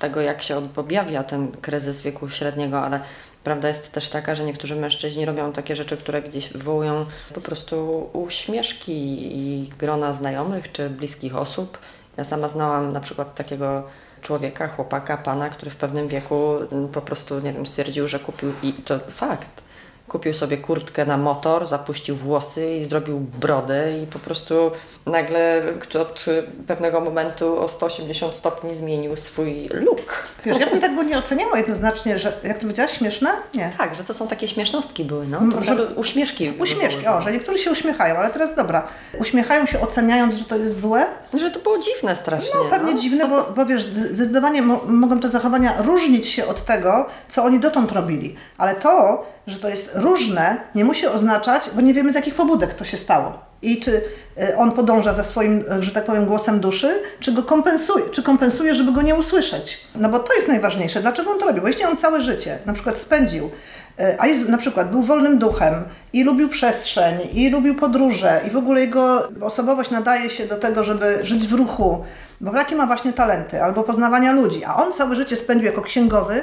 tego, 0.00 0.20
jak 0.20 0.42
się 0.42 0.68
objawia 0.76 1.24
ten 1.24 1.52
kryzys 1.52 2.00
wieku 2.00 2.30
średniego, 2.30 2.80
ale 2.80 3.00
prawda 3.44 3.68
jest 3.68 3.92
też 3.92 4.08
taka, 4.08 4.34
że 4.34 4.44
niektórzy 4.44 4.76
mężczyźni 4.76 5.24
robią 5.24 5.52
takie 5.52 5.76
rzeczy, 5.76 5.96
które 5.96 6.22
gdzieś 6.22 6.48
wywołują 6.48 7.06
po 7.34 7.40
prostu 7.40 8.08
uśmieszki 8.12 8.92
i 9.38 9.68
grona 9.78 10.12
znajomych 10.12 10.72
czy 10.72 10.90
bliskich 10.90 11.36
osób. 11.36 11.78
Ja 12.16 12.24
sama 12.24 12.48
znałam 12.48 12.92
na 12.92 13.00
przykład 13.00 13.34
takiego 13.34 13.82
człowieka, 14.22 14.68
chłopaka, 14.68 15.16
pana, 15.16 15.48
który 15.48 15.70
w 15.70 15.76
pewnym 15.76 16.08
wieku 16.08 16.54
po 16.92 17.00
prostu, 17.00 17.40
nie 17.40 17.52
wiem, 17.52 17.66
stwierdził, 17.66 18.08
że 18.08 18.18
kupił, 18.18 18.52
i 18.62 18.72
to 18.72 18.98
fakt, 18.98 19.62
kupił 20.10 20.34
sobie 20.34 20.56
kurtkę 20.56 21.06
na 21.06 21.16
motor, 21.16 21.66
zapuścił 21.66 22.16
włosy 22.16 22.76
i 22.76 22.84
zrobił 22.84 23.20
brodę 23.20 23.98
i 24.02 24.06
po 24.06 24.18
prostu 24.18 24.70
nagle 25.06 25.62
od 26.00 26.24
pewnego 26.66 27.00
momentu 27.00 27.60
o 27.60 27.68
180 27.68 28.34
stopni 28.34 28.74
zmienił 28.74 29.16
swój 29.16 29.68
look. 29.72 30.24
Wiesz, 30.44 30.58
ja 30.58 30.66
bym 30.66 30.80
tak 30.80 30.94
go 30.94 31.02
nie 31.02 31.18
oceniała 31.18 31.58
jednoznacznie, 31.58 32.18
że 32.18 32.32
jak 32.44 32.56
to 32.56 32.60
powiedziałaś, 32.60 32.98
śmieszne? 32.98 33.30
Nie. 33.54 33.70
Tak, 33.78 33.94
że 33.94 34.04
to 34.04 34.14
są 34.14 34.28
takie 34.28 34.48
śmiesznostki 34.48 35.04
były, 35.04 35.26
no. 35.26 35.40
To, 35.52 35.62
że 35.62 35.86
uśmieszki. 35.86 36.52
Uśmieszki, 36.60 37.06
o, 37.06 37.20
że 37.20 37.32
niektórzy 37.32 37.58
się 37.58 37.70
uśmiechają, 37.70 38.16
ale 38.16 38.30
teraz 38.30 38.54
dobra. 38.54 38.82
Uśmiechają 39.20 39.66
się 39.66 39.80
oceniając, 39.80 40.34
że 40.34 40.44
to 40.44 40.56
jest 40.56 40.80
złe? 40.80 41.06
Że 41.34 41.50
to 41.50 41.60
było 41.60 41.78
dziwne 41.78 42.16
strasznie. 42.16 42.50
No 42.64 42.70
pewnie 42.70 42.92
no. 42.92 42.98
dziwne, 42.98 43.28
bo, 43.28 43.42
bo 43.56 43.66
wiesz, 43.66 43.82
zdecydowanie 43.82 44.62
mo 44.62 44.80
mogą 44.86 45.20
te 45.20 45.28
zachowania 45.28 45.82
różnić 45.82 46.28
się 46.28 46.46
od 46.46 46.64
tego, 46.64 47.06
co 47.28 47.44
oni 47.44 47.60
dotąd 47.60 47.92
robili. 47.92 48.36
Ale 48.58 48.74
to, 48.74 49.24
że 49.46 49.58
to 49.58 49.68
jest 49.68 49.96
różne, 50.00 50.56
nie 50.74 50.84
musi 50.84 51.06
oznaczać, 51.06 51.70
bo 51.74 51.80
nie 51.80 51.94
wiemy 51.94 52.12
z 52.12 52.14
jakich 52.14 52.34
pobudek 52.34 52.74
to 52.74 52.84
się 52.84 52.98
stało. 52.98 53.50
I 53.62 53.80
czy 53.80 54.02
e, 54.38 54.56
on 54.56 54.72
podąża 54.72 55.12
za 55.12 55.24
swoim, 55.24 55.64
że 55.80 55.90
tak 55.90 56.04
powiem, 56.04 56.26
głosem 56.26 56.60
duszy, 56.60 57.02
czy 57.20 57.32
go 57.32 57.42
kompensuje, 57.42 58.04
czy 58.10 58.22
kompensuje, 58.22 58.74
żeby 58.74 58.92
go 58.92 59.02
nie 59.02 59.14
usłyszeć. 59.14 59.80
No 59.96 60.08
bo 60.08 60.18
to 60.18 60.34
jest 60.34 60.48
najważniejsze. 60.48 61.00
Dlaczego 61.00 61.30
on 61.30 61.38
to 61.38 61.46
robi? 61.46 61.60
Bo 61.60 61.66
jeśli 61.66 61.84
on 61.84 61.96
całe 61.96 62.20
życie 62.20 62.58
na 62.66 62.72
przykład 62.72 62.98
spędził, 62.98 63.50
e, 63.98 64.16
a 64.18 64.26
jest, 64.26 64.48
na 64.48 64.58
przykład 64.58 64.90
był 64.90 65.02
wolnym 65.02 65.38
duchem 65.38 65.74
i 66.12 66.24
lubił 66.24 66.48
przestrzeń, 66.48 67.18
i 67.32 67.50
lubił 67.50 67.74
podróże, 67.74 68.40
i 68.46 68.50
w 68.50 68.56
ogóle 68.56 68.80
jego 68.80 69.28
osobowość 69.40 69.90
nadaje 69.90 70.30
się 70.30 70.46
do 70.46 70.56
tego, 70.56 70.84
żeby 70.84 71.18
żyć 71.22 71.46
w 71.46 71.52
ruchu, 71.52 72.04
bo 72.40 72.56
jakie 72.56 72.76
ma 72.76 72.86
właśnie 72.86 73.12
talenty, 73.12 73.62
albo 73.62 73.82
poznawania 73.82 74.32
ludzi, 74.32 74.64
a 74.64 74.74
on 74.84 74.92
całe 74.92 75.16
życie 75.16 75.36
spędził 75.36 75.66
jako 75.66 75.82
księgowy 75.82 76.42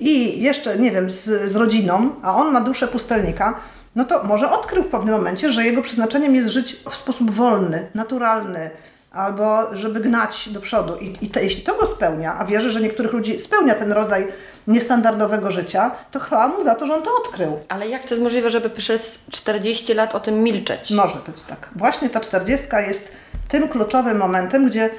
i 0.00 0.42
jeszcze, 0.42 0.78
nie 0.78 0.90
wiem, 0.90 1.10
z, 1.10 1.24
z 1.52 1.56
rodziną, 1.56 2.10
a 2.22 2.36
on 2.36 2.52
ma 2.52 2.60
duszę 2.60 2.88
pustelnika, 2.88 3.60
no 3.96 4.04
to 4.04 4.24
może 4.24 4.50
odkrył 4.50 4.82
w 4.82 4.88
pewnym 4.88 5.14
momencie, 5.14 5.50
że 5.50 5.64
jego 5.64 5.82
przeznaczeniem 5.82 6.34
jest 6.34 6.48
żyć 6.48 6.76
w 6.90 6.96
sposób 6.96 7.30
wolny, 7.30 7.88
naturalny, 7.94 8.70
albo 9.12 9.76
żeby 9.76 10.00
gnać 10.00 10.48
do 10.48 10.60
przodu. 10.60 10.96
I, 10.96 11.14
i 11.20 11.30
te, 11.30 11.44
jeśli 11.44 11.62
to 11.62 11.74
go 11.74 11.86
spełnia, 11.86 12.38
a 12.38 12.44
wierzę, 12.44 12.70
że 12.70 12.80
niektórych 12.80 13.12
ludzi 13.12 13.40
spełnia 13.40 13.74
ten 13.74 13.92
rodzaj 13.92 14.26
niestandardowego 14.66 15.50
życia, 15.50 15.90
to 16.10 16.20
chwała 16.20 16.48
mu 16.48 16.64
za 16.64 16.74
to, 16.74 16.86
że 16.86 16.94
on 16.94 17.02
to 17.02 17.10
odkrył. 17.16 17.58
Ale 17.68 17.88
jak 17.88 18.02
to 18.02 18.08
jest 18.08 18.22
możliwe, 18.22 18.50
żeby 18.50 18.70
przez 18.70 19.24
40 19.30 19.94
lat 19.94 20.14
o 20.14 20.20
tym 20.20 20.42
milczeć? 20.42 20.90
Może 20.90 21.18
być 21.26 21.42
tak. 21.42 21.70
Właśnie 21.76 22.10
ta 22.10 22.20
40 22.20 22.66
jest 22.88 23.12
tym 23.48 23.68
kluczowym 23.68 24.18
momentem, 24.18 24.66
gdzie, 24.66 24.90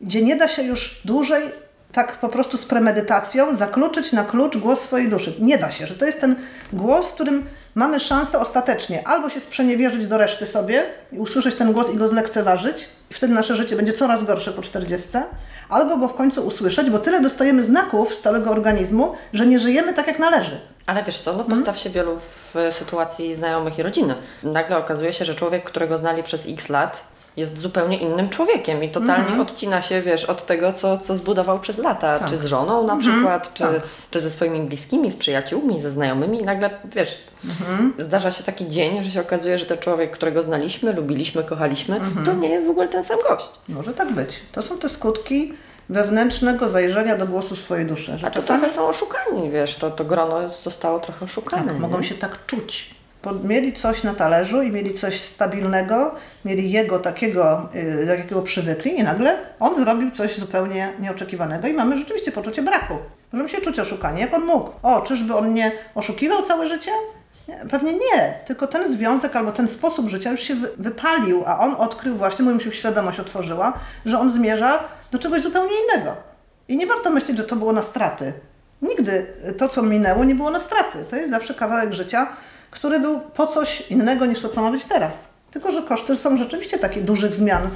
gdzie 0.00 0.22
nie 0.22 0.36
da 0.36 0.48
się 0.48 0.62
już 0.62 1.02
dłużej 1.04 1.42
tak 1.92 2.18
po 2.18 2.28
prostu 2.28 2.56
z 2.56 2.64
premedytacją 2.64 3.56
zakluczyć 3.56 4.12
na 4.12 4.24
klucz 4.24 4.56
głos 4.56 4.80
swojej 4.80 5.08
duszy. 5.08 5.34
Nie 5.38 5.58
da 5.58 5.70
się, 5.70 5.86
że 5.86 5.94
to 5.94 6.04
jest 6.04 6.20
ten 6.20 6.36
głos, 6.72 7.12
którym 7.12 7.46
mamy 7.74 8.00
szansę 8.00 8.38
ostatecznie 8.38 9.08
albo 9.08 9.30
się 9.30 9.40
sprzeniewierzyć 9.40 10.06
do 10.06 10.18
reszty 10.18 10.46
sobie 10.46 10.84
i 11.12 11.18
usłyszeć 11.18 11.54
ten 11.54 11.72
głos 11.72 11.94
i 11.94 11.96
go 11.96 12.08
zlekceważyć 12.08 12.88
i 13.10 13.14
wtedy 13.14 13.34
nasze 13.34 13.56
życie 13.56 13.76
będzie 13.76 13.92
coraz 13.92 14.24
gorsze 14.24 14.52
po 14.52 14.62
40, 14.62 15.08
albo 15.68 15.96
go 15.96 16.08
w 16.08 16.14
końcu 16.14 16.46
usłyszeć, 16.46 16.90
bo 16.90 16.98
tyle 16.98 17.20
dostajemy 17.20 17.62
znaków 17.62 18.14
z 18.14 18.20
całego 18.20 18.50
organizmu, 18.50 19.14
że 19.32 19.46
nie 19.46 19.60
żyjemy 19.60 19.94
tak 19.94 20.06
jak 20.06 20.18
należy. 20.18 20.60
Ale 20.86 21.04
wiesz 21.04 21.18
co, 21.18 21.36
no 21.36 21.44
postaw 21.44 21.78
się 21.78 21.90
wielu 21.90 22.18
w 22.54 22.54
sytuacji 22.70 23.34
znajomych 23.34 23.78
i 23.78 23.82
rodziny. 23.82 24.14
Nagle 24.42 24.76
okazuje 24.78 25.12
się, 25.12 25.24
że 25.24 25.34
człowiek, 25.34 25.64
którego 25.64 25.98
znali 25.98 26.22
przez 26.22 26.46
x 26.48 26.68
lat, 26.68 27.04
jest 27.36 27.58
zupełnie 27.58 27.96
innym 27.96 28.28
człowiekiem 28.28 28.84
i 28.84 28.88
totalnie 28.88 29.42
odcina 29.42 29.82
się, 29.82 30.02
wiesz, 30.02 30.24
od 30.24 30.46
tego, 30.46 30.72
co, 30.72 30.98
co 30.98 31.16
zbudował 31.16 31.60
przez 31.60 31.78
lata. 31.78 32.20
Czy 32.28 32.36
z 32.36 32.44
żoną 32.44 32.86
na 32.86 32.96
przykład, 32.96 33.54
czy, 33.54 33.64
czy 34.10 34.20
ze 34.20 34.30
swoimi 34.30 34.60
bliskimi, 34.60 35.10
z 35.10 35.16
przyjaciółmi, 35.16 35.80
ze 35.80 35.90
znajomymi. 35.90 36.40
I 36.40 36.44
nagle, 36.44 36.70
wiesz, 36.84 37.18
zdarza 37.98 38.30
się 38.30 38.44
taki 38.44 38.68
dzień, 38.68 39.04
że 39.04 39.10
się 39.10 39.20
okazuje, 39.20 39.58
że 39.58 39.66
ten 39.66 39.78
człowiek, 39.78 40.10
którego 40.10 40.42
znaliśmy, 40.42 40.92
lubiliśmy, 40.92 41.44
kochaliśmy, 41.44 42.00
to 42.24 42.32
nie 42.32 42.48
jest 42.48 42.66
w 42.66 42.70
ogóle 42.70 42.88
ten 42.88 43.02
sam 43.02 43.18
gość. 43.28 43.46
Może 43.68 43.94
tak 43.94 44.12
być. 44.12 44.40
To 44.52 44.62
są 44.62 44.78
te 44.78 44.88
skutki 44.88 45.52
wewnętrznego 45.88 46.68
zajrzenia 46.68 47.16
do 47.18 47.26
głosu 47.26 47.56
swojej 47.56 47.86
duszy. 47.86 48.18
A 48.22 48.30
to 48.30 48.42
trochę 48.42 48.70
są 48.70 48.88
oszukani, 48.88 49.50
wiesz, 49.50 49.76
to, 49.76 49.90
to 49.90 50.04
grono 50.04 50.48
zostało 50.48 51.00
trochę 51.00 51.24
oszukane. 51.24 51.66
tak, 51.66 51.78
mogą 51.78 52.02
się 52.02 52.14
tak 52.14 52.46
czuć. 52.46 52.94
Mieli 53.44 53.72
coś 53.72 54.02
na 54.04 54.14
talerzu 54.14 54.62
i 54.62 54.70
mieli 54.72 54.94
coś 54.94 55.20
stabilnego, 55.20 56.14
mieli 56.44 56.70
jego 56.70 56.98
takiego, 56.98 57.68
do 58.06 58.14
jakiego 58.14 58.42
przywykli 58.42 58.98
i 58.98 59.02
nagle 59.02 59.38
on 59.60 59.76
zrobił 59.76 60.10
coś 60.10 60.36
zupełnie 60.38 60.92
nieoczekiwanego 61.00 61.68
i 61.68 61.72
mamy 61.72 61.98
rzeczywiście 61.98 62.32
poczucie 62.32 62.62
braku. 62.62 62.94
Możemy 63.32 63.48
się 63.48 63.60
czuć 63.60 63.78
oszukani. 63.78 64.20
Jak 64.20 64.34
on 64.34 64.44
mógł? 64.44 64.70
O, 64.82 65.00
czyżby 65.00 65.36
on 65.36 65.48
mnie 65.50 65.72
oszukiwał 65.94 66.42
całe 66.42 66.66
życie? 66.68 66.90
Nie, 67.48 67.56
Pewnie 67.70 67.92
nie, 67.92 68.34
tylko 68.46 68.66
ten 68.66 68.92
związek 68.92 69.36
albo 69.36 69.52
ten 69.52 69.68
sposób 69.68 70.08
życia 70.08 70.30
już 70.30 70.40
się 70.40 70.54
wy- 70.54 70.70
wypalił, 70.78 71.42
a 71.46 71.58
on 71.58 71.74
odkrył 71.74 72.16
właśnie, 72.16 72.44
mu 72.44 72.60
się 72.60 72.72
świadomość 72.72 73.20
otworzyła, 73.20 73.72
że 74.06 74.18
on 74.18 74.30
zmierza 74.30 74.78
do 75.10 75.18
czegoś 75.18 75.42
zupełnie 75.42 75.72
innego. 75.84 76.16
I 76.68 76.76
nie 76.76 76.86
warto 76.86 77.10
myśleć, 77.10 77.36
że 77.36 77.44
to 77.44 77.56
było 77.56 77.72
na 77.72 77.82
straty. 77.82 78.32
Nigdy 78.82 79.26
to, 79.58 79.68
co 79.68 79.82
minęło, 79.82 80.24
nie 80.24 80.34
było 80.34 80.50
na 80.50 80.60
straty. 80.60 80.98
To 81.10 81.16
jest 81.16 81.30
zawsze 81.30 81.54
kawałek 81.54 81.92
życia, 81.92 82.26
który 82.72 83.00
był 83.00 83.20
po 83.20 83.46
coś 83.46 83.90
innego 83.90 84.26
niż 84.26 84.40
to, 84.40 84.48
co 84.48 84.62
ma 84.62 84.70
być 84.70 84.84
teraz. 84.84 85.28
Tylko, 85.50 85.70
że 85.70 85.82
koszty 85.82 86.16
są 86.16 86.36
rzeczywiście 86.36 86.78
takie 86.78 87.00
dużych 87.00 87.34
zmian 87.34 87.66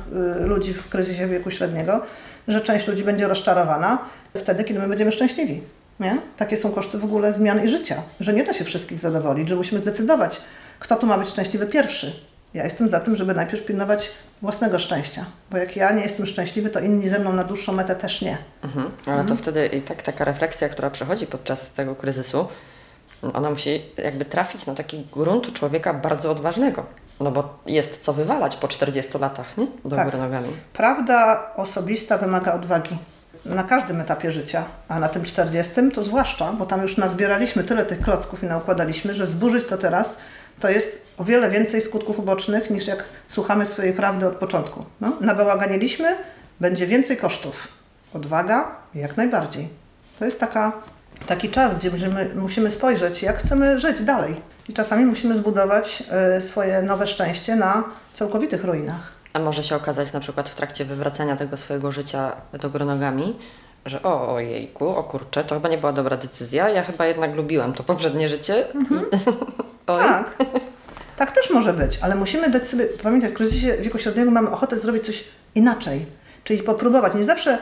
y, 0.42 0.46
ludzi 0.46 0.74
w 0.74 0.88
kryzysie 0.88 1.26
wieku 1.26 1.50
średniego, 1.50 2.02
że 2.48 2.60
część 2.60 2.86
ludzi 2.86 3.04
będzie 3.04 3.28
rozczarowana 3.28 3.98
wtedy, 4.34 4.64
kiedy 4.64 4.80
my 4.80 4.88
będziemy 4.88 5.12
szczęśliwi. 5.12 5.62
Nie? 6.00 6.18
Takie 6.36 6.56
są 6.56 6.72
koszty 6.72 6.98
w 6.98 7.04
ogóle 7.04 7.32
zmian 7.32 7.64
i 7.64 7.68
życia, 7.68 8.02
że 8.20 8.32
nie 8.32 8.44
da 8.44 8.52
się 8.52 8.64
wszystkich 8.64 9.00
zadowolić, 9.00 9.48
że 9.48 9.56
musimy 9.56 9.80
zdecydować, 9.80 10.40
kto 10.78 10.96
tu 10.96 11.06
ma 11.06 11.18
być 11.18 11.28
szczęśliwy 11.28 11.66
pierwszy. 11.66 12.12
Ja 12.54 12.64
jestem 12.64 12.88
za 12.88 13.00
tym, 13.00 13.16
żeby 13.16 13.34
najpierw 13.34 13.64
pilnować 13.64 14.10
własnego 14.42 14.78
szczęścia, 14.78 15.24
bo 15.50 15.56
jak 15.56 15.76
ja 15.76 15.92
nie 15.92 16.02
jestem 16.02 16.26
szczęśliwy, 16.26 16.70
to 16.70 16.80
inni 16.80 17.08
ze 17.08 17.18
mną 17.18 17.32
na 17.32 17.44
dłuższą 17.44 17.72
metę 17.72 17.96
też 17.96 18.22
nie. 18.22 18.38
Mhm. 18.64 18.90
Ale 19.06 19.24
to 19.24 19.36
wtedy 19.36 19.66
i 19.66 19.80
tak 19.80 20.02
taka 20.02 20.24
refleksja, 20.24 20.68
która 20.68 20.90
przychodzi 20.90 21.26
podczas 21.26 21.72
tego 21.72 21.94
kryzysu, 21.94 22.48
ona 23.34 23.50
musi 23.50 23.82
jakby 23.96 24.24
trafić 24.24 24.66
na 24.66 24.74
taki 24.74 25.06
grunt 25.12 25.52
człowieka 25.52 25.94
bardzo 25.94 26.30
odważnego. 26.30 26.86
No 27.20 27.30
bo 27.30 27.58
jest 27.66 28.00
co 28.00 28.12
wywalać 28.12 28.56
po 28.56 28.68
40 28.68 29.18
latach, 29.18 29.56
nie? 29.58 29.66
Do 29.84 29.96
Tak. 29.96 30.04
góry 30.04 30.18
nogami. 30.18 30.48
Prawda 30.72 31.50
osobista 31.56 32.18
wymaga 32.18 32.54
odwagi 32.54 32.98
na 33.44 33.62
każdym 33.64 34.00
etapie 34.00 34.32
życia, 34.32 34.64
a 34.88 35.00
na 35.00 35.08
tym 35.08 35.22
40 35.22 35.72
to 35.94 36.02
zwłaszcza, 36.02 36.52
bo 36.52 36.66
tam 36.66 36.82
już 36.82 36.96
nazbieraliśmy 36.96 37.64
tyle 37.64 37.84
tych 37.86 38.00
klocków 38.00 38.42
i 38.42 38.46
naukładaliśmy, 38.46 39.14
że 39.14 39.26
zburzyć 39.26 39.66
to 39.66 39.78
teraz 39.78 40.16
to 40.60 40.70
jest 40.70 41.02
o 41.18 41.24
wiele 41.24 41.50
więcej 41.50 41.82
skutków 41.82 42.18
ubocznych 42.18 42.70
niż 42.70 42.86
jak 42.86 43.04
słuchamy 43.28 43.66
swojej 43.66 43.92
prawdy 43.92 44.26
od 44.26 44.34
początku. 44.34 44.84
No, 45.00 45.12
nabałaganiliśmy, 45.20 46.16
będzie 46.60 46.86
więcej 46.86 47.16
kosztów. 47.16 47.68
Odwaga 48.14 48.76
jak 48.94 49.16
najbardziej. 49.16 49.68
To 50.18 50.24
jest 50.24 50.40
taka, 50.40 50.72
taki 51.26 51.50
czas, 51.50 51.74
gdzie 51.74 51.90
musimy, 51.90 52.30
musimy 52.34 52.70
spojrzeć, 52.70 53.22
jak 53.22 53.38
chcemy 53.38 53.80
żyć 53.80 54.02
dalej. 54.02 54.36
I 54.68 54.72
czasami 54.72 55.04
musimy 55.04 55.36
zbudować 55.36 56.02
e, 56.10 56.40
swoje 56.40 56.82
nowe 56.82 57.06
szczęście 57.06 57.56
na 57.56 57.84
całkowitych 58.14 58.64
ruinach. 58.64 59.12
A 59.32 59.38
może 59.38 59.62
się 59.62 59.76
okazać 59.76 60.12
na 60.12 60.20
przykład 60.20 60.48
w 60.48 60.54
trakcie 60.54 60.84
wywracania 60.84 61.36
tego 61.36 61.56
swojego 61.56 61.92
życia 61.92 62.32
do 62.60 62.70
góry 62.70 62.84
nogami, 62.84 63.36
że 63.86 64.02
o, 64.02 64.34
ojejku, 64.34 64.88
o 64.88 65.02
kurczę, 65.02 65.44
to 65.44 65.54
chyba 65.54 65.68
nie 65.68 65.78
była 65.78 65.92
dobra 65.92 66.16
decyzja. 66.16 66.68
Ja 66.68 66.82
chyba 66.82 67.06
jednak 67.06 67.34
lubiłem 67.34 67.72
to 67.72 67.82
poprzednie 67.82 68.28
życie. 68.28 68.64
Oj. 69.86 70.02
Tak. 70.02 70.36
Tak 71.16 71.32
też 71.32 71.50
może 71.50 71.72
być, 71.74 71.98
ale 72.02 72.14
musimy 72.14 72.66
sobie, 72.66 72.84
pamiętać, 72.84 73.30
w 73.30 73.34
kryzysie 73.34 73.76
wieku 73.80 73.98
średniego 73.98 74.30
mamy 74.30 74.50
ochotę 74.50 74.78
zrobić 74.78 75.06
coś 75.06 75.24
inaczej, 75.54 76.06
czyli 76.44 76.62
popróbować. 76.62 77.14
Nie 77.14 77.24
zawsze 77.24 77.58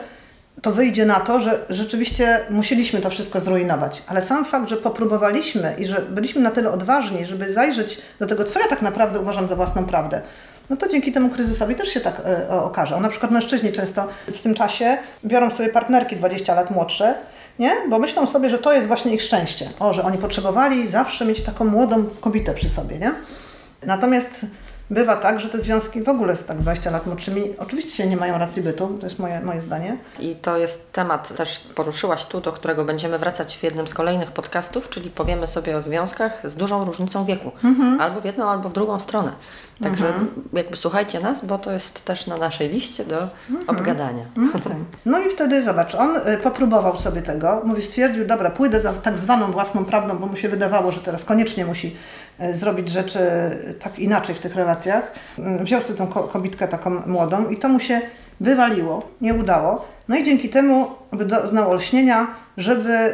to 0.61 0.71
wyjdzie 0.71 1.05
na 1.05 1.19
to, 1.19 1.39
że 1.39 1.65
rzeczywiście 1.69 2.39
musieliśmy 2.49 3.01
to 3.01 3.09
wszystko 3.09 3.39
zrujnować, 3.39 4.03
ale 4.07 4.21
sam 4.21 4.45
fakt, 4.45 4.69
że 4.69 4.77
popróbowaliśmy 4.77 5.75
i 5.77 5.85
że 5.85 6.01
byliśmy 6.01 6.41
na 6.41 6.51
tyle 6.51 6.71
odważni, 6.71 7.25
żeby 7.25 7.53
zajrzeć 7.53 8.01
do 8.19 8.27
tego, 8.27 8.43
co 8.45 8.59
ja 8.59 8.67
tak 8.67 8.81
naprawdę 8.81 9.19
uważam 9.19 9.47
za 9.49 9.55
własną 9.55 9.85
prawdę, 9.85 10.21
no 10.69 10.77
to 10.77 10.87
dzięki 10.87 11.11
temu 11.11 11.29
kryzysowi 11.29 11.75
też 11.75 11.89
się 11.89 11.99
tak 11.99 12.21
o- 12.49 12.63
okaże. 12.65 12.95
O, 12.95 12.99
na 12.99 13.09
przykład 13.09 13.31
mężczyźni 13.31 13.71
często 13.71 14.07
w 14.27 14.41
tym 14.41 14.53
czasie 14.53 14.97
biorą 15.25 15.51
sobie 15.51 15.69
partnerki 15.69 16.15
20 16.15 16.55
lat 16.55 16.71
młodsze, 16.71 17.13
nie? 17.59 17.71
Bo 17.89 17.99
myślą 17.99 18.27
sobie, 18.27 18.49
że 18.49 18.57
to 18.59 18.73
jest 18.73 18.87
właśnie 18.87 19.13
ich 19.13 19.21
szczęście. 19.21 19.69
O, 19.79 19.93
że 19.93 20.03
oni 20.03 20.17
potrzebowali 20.17 20.87
zawsze 20.87 21.25
mieć 21.25 21.41
taką 21.41 21.65
młodą 21.65 22.05
kobietę 22.21 22.53
przy 22.53 22.69
sobie, 22.69 22.99
nie? 22.99 23.11
Natomiast 23.85 24.45
bywa 24.89 25.15
tak, 25.15 25.39
że 25.39 25.49
te 25.49 25.61
związki 25.61 26.01
w 26.01 26.09
ogóle 26.09 26.35
z 26.35 26.45
tak 26.45 26.57
20 26.57 26.91
lat 26.91 27.05
młodszymi 27.05 27.41
oczywiście 27.59 28.07
nie 28.07 28.17
mają 28.17 28.37
racji 28.37 28.61
bytu, 28.61 28.97
to 28.99 29.05
jest 29.05 29.19
moje, 29.19 29.41
moje 29.41 29.61
zdanie. 29.61 29.97
I 30.19 30.35
to 30.35 30.57
jest 30.57 30.93
temat, 30.93 31.35
też 31.35 31.59
poruszyłaś 31.59 32.25
tu, 32.25 32.41
do 32.41 32.51
którego 32.51 32.85
będziemy 32.85 33.19
wracać 33.19 33.57
w 33.57 33.63
jednym 33.63 33.87
z 33.87 33.93
kolejnych 33.93 34.31
podcastów, 34.31 34.89
czyli 34.89 35.09
powiemy 35.09 35.47
sobie 35.47 35.77
o 35.77 35.81
związkach 35.81 36.41
z 36.43 36.55
dużą 36.55 36.85
różnicą 36.85 37.25
wieku. 37.25 37.51
Albo 37.99 38.21
w 38.21 38.25
jedną, 38.25 38.49
albo 38.49 38.69
w 38.69 38.73
drugą 38.73 38.99
stronę. 38.99 39.31
Także 39.83 40.13
jakby 40.53 40.77
słuchajcie 40.77 41.19
nas, 41.19 41.45
bo 41.45 41.57
to 41.57 41.71
jest 41.71 42.05
też 42.05 42.27
na 42.27 42.37
naszej 42.37 42.69
liście 42.69 43.05
do 43.05 43.27
obgadania. 43.67 44.23
No 45.05 45.19
i 45.19 45.29
wtedy 45.29 45.63
zobacz, 45.63 45.95
on 45.95 46.17
y, 46.17 46.37
popróbował 46.43 46.97
sobie 46.97 47.21
tego, 47.21 47.61
mówi, 47.65 47.83
stwierdził, 47.83 48.25
dobra, 48.25 48.49
pójdę 48.49 48.81
za 48.81 48.93
tak 48.93 49.17
zwaną 49.17 49.51
własną 49.51 49.85
prawdą, 49.85 50.17
bo 50.17 50.27
mu 50.27 50.37
się 50.37 50.49
wydawało, 50.49 50.91
że 50.91 51.01
teraz 51.01 51.23
koniecznie 51.25 51.65
musi 51.65 51.95
zrobić 52.53 52.89
rzeczy 52.89 53.19
y, 53.69 53.73
tak 53.73 53.99
inaczej 53.99 54.35
w 54.35 54.39
tych 54.39 54.55
relacjach. 54.55 55.11
Y, 55.61 55.63
Wziął 55.63 55.81
sobie 55.81 55.97
tą 55.97 56.07
ko- 56.07 56.23
kobietkę 56.23 56.67
taką 56.67 56.89
młodą 57.05 57.49
i 57.49 57.57
to 57.57 57.69
mu 57.69 57.79
się 57.79 58.01
wywaliło, 58.39 59.09
nie 59.21 59.33
udało. 59.33 59.85
No 60.07 60.15
i 60.15 60.23
dzięki 60.23 60.49
temu 60.49 60.87
doznał 61.13 61.71
olśnienia, 61.71 62.27
żeby, 62.57 63.13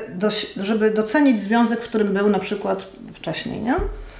żeby 0.57 0.91
docenić 0.91 1.39
związek, 1.39 1.79
w 1.81 1.83
którym 1.83 2.13
był 2.13 2.29
na 2.29 2.39
przykład 2.39 2.87
wcześniej, 3.13 3.61
nie? 3.61 3.75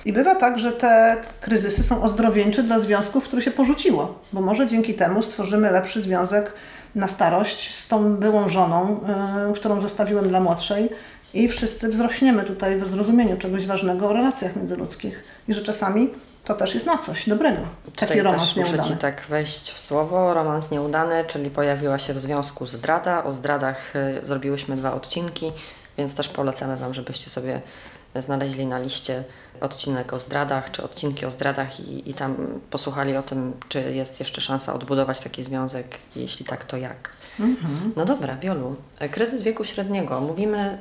I 0.06 0.14
bywa 0.14 0.36
tak, 0.36 0.60
że 0.60 0.72
te 0.72 1.16
kryzysy 1.42 1.84
są 1.84 2.04
ozdrowieńcze 2.04 2.64
dla 2.64 2.80
związków, 2.80 3.24
które 3.24 3.42
się 3.42 3.52
porzuciło, 3.52 4.20
bo 4.34 4.42
może 4.42 4.68
dzięki 4.68 4.94
temu 4.94 5.24
stworzymy 5.24 5.72
lepszy 5.72 6.02
związek 6.02 6.54
na 6.96 7.08
starość 7.08 7.76
z 7.76 7.88
tą 7.88 8.16
byłą 8.16 8.50
żoną, 8.50 9.00
y, 9.50 9.54
którą 9.54 9.80
zostawiłem 9.80 10.28
dla 10.28 10.40
młodszej 10.40 10.90
i 11.34 11.48
wszyscy 11.48 11.90
wzrośniemy 11.90 12.44
tutaj 12.44 12.80
w 12.80 12.90
zrozumieniu 12.90 13.38
czegoś 13.38 13.66
ważnego 13.66 14.10
o 14.10 14.14
relacjach 14.14 14.56
międzyludzkich 14.56 15.24
i 15.48 15.54
że 15.54 15.62
czasami 15.62 16.10
to 16.46 16.54
też 16.54 16.74
jest 16.74 16.86
na 16.86 16.98
coś 16.98 17.30
dobrego. 17.30 17.60
Taki 17.86 17.96
Tutaj 17.96 18.22
romans 18.22 18.42
też 18.42 18.56
muszę 18.56 18.70
nieudany. 18.70 18.90
Ci 18.90 18.98
tak 18.98 19.26
wejść 19.30 19.72
w 19.72 19.80
słowo. 19.80 20.34
Romans 20.34 20.72
nieudany, 20.72 21.26
czyli 21.28 21.50
pojawiła 21.50 21.98
się 21.98 22.14
w 22.14 22.20
związku 22.20 22.66
zdrada. 22.66 23.24
O 23.24 23.32
zdradach 23.32 23.96
y, 23.96 24.26
zrobiłyśmy 24.26 24.78
dwa 24.78 24.94
odcinki, 24.94 25.52
więc 25.98 26.16
też 26.16 26.30
polecamy 26.30 26.78
Wam, 26.78 26.94
żebyście 26.94 27.30
sobie 27.30 27.62
znaleźli 28.16 28.66
na 28.66 28.80
liście 28.80 29.24
odcinek 29.62 30.14
o 30.14 30.20
zdradach, 30.20 30.72
czy 30.72 30.84
odcinki 30.84 31.26
o 31.26 31.32
zdradach 31.32 31.80
i, 31.80 32.10
i 32.10 32.14
tam 32.14 32.60
posłuchali 32.70 33.18
o 33.18 33.24
tym, 33.24 33.54
czy 33.70 33.94
jest 33.94 34.20
jeszcze 34.20 34.42
szansa 34.42 34.74
odbudować 34.74 35.20
taki 35.20 35.44
związek. 35.44 35.98
Jeśli 36.16 36.46
tak, 36.46 36.66
to 36.66 36.78
jak. 36.78 37.10
No 37.96 38.06
dobra, 38.06 38.38
Wiolu. 38.38 38.76
y, 39.02 39.10
Kryzys 39.10 39.44
wieku 39.44 39.64
średniego. 39.64 40.22
Mówimy 40.22 40.78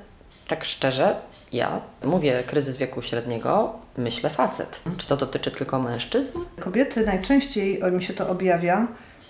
tak 0.50 0.64
szczerze, 0.64 1.16
ja 1.52 1.80
mówię 2.04 2.42
kryzys 2.47 2.76
wieku 2.76 3.02
średniego, 3.02 3.73
myślę 3.97 4.30
facet. 4.30 4.80
Czy 4.97 5.07
to 5.07 5.16
dotyczy 5.16 5.50
tylko 5.50 5.78
mężczyzn? 5.78 6.38
Kobiety 6.61 7.07
najczęściej 7.07 7.80
mi 7.92 8.02
się 8.02 8.14
to 8.14 8.28
objawia 8.28 8.87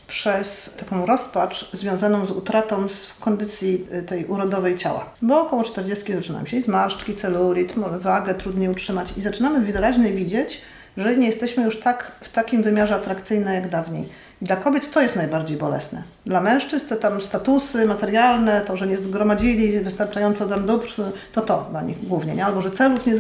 przez 0.06 0.76
taką 0.78 1.06
rozpacz 1.06 1.70
związaną 1.72 2.26
z 2.26 2.30
utratą 2.30 2.86
kondycji 3.20 3.86
y, 3.92 4.02
tej 4.02 4.24
urodowej 4.24 4.76
ciała. 4.76 5.10
Bo 5.22 5.40
około 5.40 5.62
40 5.62 6.14
zaczynają 6.14 6.46
się 6.46 6.56
i 6.56 6.62
zmarszczki, 6.62 7.14
celulit, 7.14 7.74
wagę 7.98 8.34
trudniej 8.34 8.68
utrzymać 8.68 9.12
i 9.16 9.20
zaczynamy 9.20 9.60
wyraźnie 9.60 10.12
widzieć 10.12 10.62
że 10.96 11.16
nie 11.16 11.26
jesteśmy 11.26 11.62
już 11.64 11.80
tak 11.80 12.12
w 12.20 12.28
takim 12.28 12.62
wymiarze 12.62 12.94
atrakcyjne 12.94 13.54
jak 13.54 13.68
dawniej. 13.68 14.08
I 14.42 14.44
dla 14.44 14.56
kobiet 14.56 14.90
to 14.90 15.02
jest 15.02 15.16
najbardziej 15.16 15.56
bolesne. 15.56 16.02
Dla 16.24 16.40
mężczyzn 16.40 16.88
te 16.88 16.96
tam 16.96 17.20
statusy 17.20 17.86
materialne, 17.86 18.60
to, 18.60 18.76
że 18.76 18.86
nie 18.86 18.98
zgromadzili 18.98 19.80
wystarczająco 19.80 20.46
tam 20.46 20.66
dóbr, 20.66 20.86
to 21.32 21.42
to 21.42 21.66
dla 21.70 21.82
nich 21.82 22.08
głównie, 22.08 22.34
nie? 22.34 22.44
albo 22.44 22.62
że 22.62 22.70
celów 22.70 23.06
nie, 23.06 23.14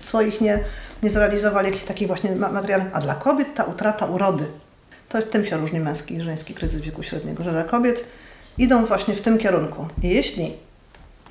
swoich 0.00 0.40
nie, 0.40 0.58
nie 1.02 1.10
zrealizowali, 1.10 1.66
jakichś 1.66 1.84
takich 1.84 2.08
właśnie 2.08 2.36
materialnych. 2.36 2.96
A 2.96 3.00
dla 3.00 3.14
kobiet 3.14 3.54
ta 3.54 3.64
utrata 3.64 4.06
urody, 4.06 4.44
to 5.08 5.18
jest 5.18 5.30
tym 5.30 5.44
się 5.44 5.56
różni 5.56 5.80
męski 5.80 6.14
i 6.14 6.20
żeński 6.20 6.54
kryzys 6.54 6.80
wieku 6.80 7.02
średniego, 7.02 7.44
że 7.44 7.52
dla 7.52 7.64
kobiet 7.64 8.04
idą 8.58 8.84
właśnie 8.84 9.14
w 9.14 9.20
tym 9.20 9.38
kierunku. 9.38 9.88
I 10.02 10.08
jeśli 10.08 10.52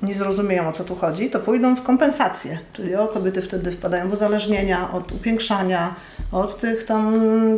nie 0.04 0.14
zrozumieją 0.14 0.68
o 0.68 0.72
co 0.72 0.84
tu 0.84 0.94
chodzi, 0.94 1.30
to 1.30 1.40
pójdą 1.40 1.76
w 1.76 1.82
kompensację. 1.82 2.58
Czyli 2.72 2.96
o, 2.96 3.06
kobiety 3.06 3.42
wtedy 3.42 3.70
wpadają 3.70 4.08
w 4.08 4.12
uzależnienia 4.12 4.92
od 4.92 5.12
upiększania, 5.12 5.94
od 6.32 6.56
tych 6.56 6.84
tam 6.84 7.14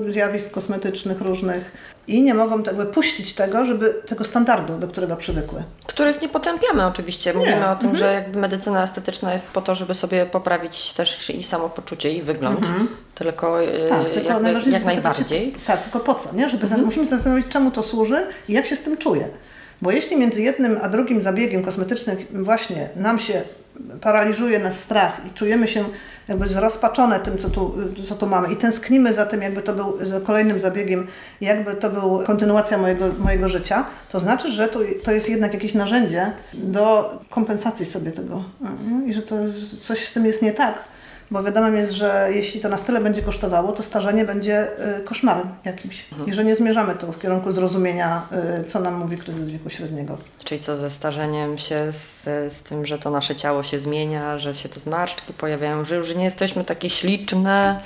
zjawisk 0.08 0.50
kosmetycznych 0.50 1.20
różnych 1.20 1.72
i 2.08 2.22
nie 2.22 2.34
mogą 2.34 2.62
jakby 2.62 2.86
puścić 2.86 3.34
tego, 3.34 3.64
żeby 3.64 3.94
tego 4.06 4.24
standardu, 4.24 4.78
do 4.78 4.88
którego 4.88 5.16
przywykły. 5.16 5.64
Których 5.86 6.22
nie 6.22 6.28
potępiamy 6.28 6.86
oczywiście. 6.86 7.34
Mówimy 7.34 7.56
nie. 7.56 7.68
o 7.68 7.76
tym, 7.76 7.90
mhm. 7.90 7.96
że 7.96 8.14
jakby 8.14 8.38
medycyna 8.38 8.82
estetyczna 8.82 9.32
jest 9.32 9.48
po 9.48 9.62
to, 9.62 9.74
żeby 9.74 9.94
sobie 9.94 10.26
poprawić 10.26 10.92
też 10.92 11.30
i 11.30 11.42
samopoczucie 11.42 12.12
i 12.12 12.22
wygląd. 12.22 12.58
Mhm. 12.58 12.88
Tylko, 13.14 13.62
e, 13.62 13.84
tak, 13.84 14.10
tylko 14.10 14.40
jakby, 14.40 14.70
jak 14.70 14.84
najbardziej. 14.84 15.52
Się, 15.52 15.58
tak, 15.66 15.82
tylko 15.82 16.00
po 16.00 16.14
co? 16.14 16.34
Nie? 16.34 16.48
Żeby 16.48 16.62
mhm. 16.62 16.84
musimy 16.84 17.06
zastanowić, 17.06 17.46
czemu 17.48 17.70
to 17.70 17.82
służy 17.82 18.26
i 18.48 18.52
jak 18.52 18.66
się 18.66 18.76
z 18.76 18.82
tym 18.82 18.96
czuje. 18.96 19.28
Bo 19.83 19.90
jeśli 19.90 20.16
między 20.16 20.42
jednym 20.42 20.78
a 20.83 20.88
drugim 20.88 21.21
zabiegiem 21.21 21.62
kosmetycznym 21.62 22.16
właśnie 22.33 22.88
nam 22.97 23.18
się 23.18 23.42
paraliżuje 24.00 24.59
nas 24.59 24.80
strach 24.80 25.21
i 25.26 25.30
czujemy 25.30 25.68
się 25.68 25.85
jakby 26.28 26.49
zrozpaczone 26.49 27.21
tym, 27.21 27.38
co 27.38 27.50
tu, 27.50 27.75
co 28.04 28.14
tu 28.14 28.26
mamy 28.26 28.52
i 28.52 28.56
tęsknimy 28.56 29.14
za 29.14 29.26
tym, 29.26 29.42
jakby 29.42 29.62
to 29.62 29.73
był 29.73 29.99
kolejnym 30.25 30.61
zabiegiem, 30.61 31.06
jakby 31.40 31.75
to 31.75 31.90
był 31.90 32.23
kontynuacja 32.26 32.78
mojego, 32.78 33.04
mojego 33.18 33.49
życia, 33.49 33.87
to 34.09 34.21
znaczy, 34.21 34.50
że 34.50 34.68
to, 34.68 34.80
to 35.02 35.12
jest 35.12 35.28
jednak 35.28 35.54
jakieś 35.54 35.75
narzędzie 35.75 36.33
do 36.54 37.11
kompensacji 37.30 37.87
sobie 37.87 38.12
tego. 38.12 38.45
I 39.06 39.12
że 39.12 39.23
to 39.23 39.37
coś 39.80 40.09
z 40.09 40.12
tym 40.12 40.26
jest 40.26 40.42
nie 40.42 40.52
tak 40.52 40.85
bo 41.30 41.42
wiadomo 41.42 41.68
jest, 41.68 41.92
że 41.92 42.28
jeśli 42.35 42.61
to 42.61 42.68
nas 42.68 42.83
tyle 42.83 43.00
będzie 43.00 43.23
kosztowało, 43.23 43.73
to 43.73 43.83
starzenie 43.83 44.25
będzie 44.25 44.68
y, 45.00 45.04
koszmarem 45.04 45.49
jakimś. 45.64 46.06
Mhm. 46.12 46.30
I 46.30 46.33
że 46.33 46.45
nie 46.45 46.56
zmierzamy 46.56 46.95
tu 46.95 47.12
w 47.12 47.18
kierunku 47.18 47.52
zrozumienia, 47.52 48.28
y, 48.61 48.64
co 48.64 48.80
nam 48.80 48.95
mówi 48.95 49.18
kryzys 49.18 49.49
wieku 49.49 49.71
średniego. 49.71 50.18
Czyli 50.45 50.61
co 50.61 50.76
ze 50.76 50.90
starzeniem 50.90 51.59
się, 51.59 51.92
z, 51.92 52.25
z 52.52 52.62
tym, 52.62 52.87
że 52.87 52.99
to 52.99 53.11
nasze 53.11 53.37
ciało 53.37 53.62
się 53.62 53.80
zmienia, 53.80 54.38
że 54.38 54.54
się 54.54 54.68
te 54.68 54.80
zmarszczki 54.80 55.33
pojawiają, 55.33 55.85
że 55.85 55.97
już 55.97 56.14
nie 56.14 56.25
jesteśmy 56.25 56.64
takie 56.64 56.90
śliczne, 56.90 57.80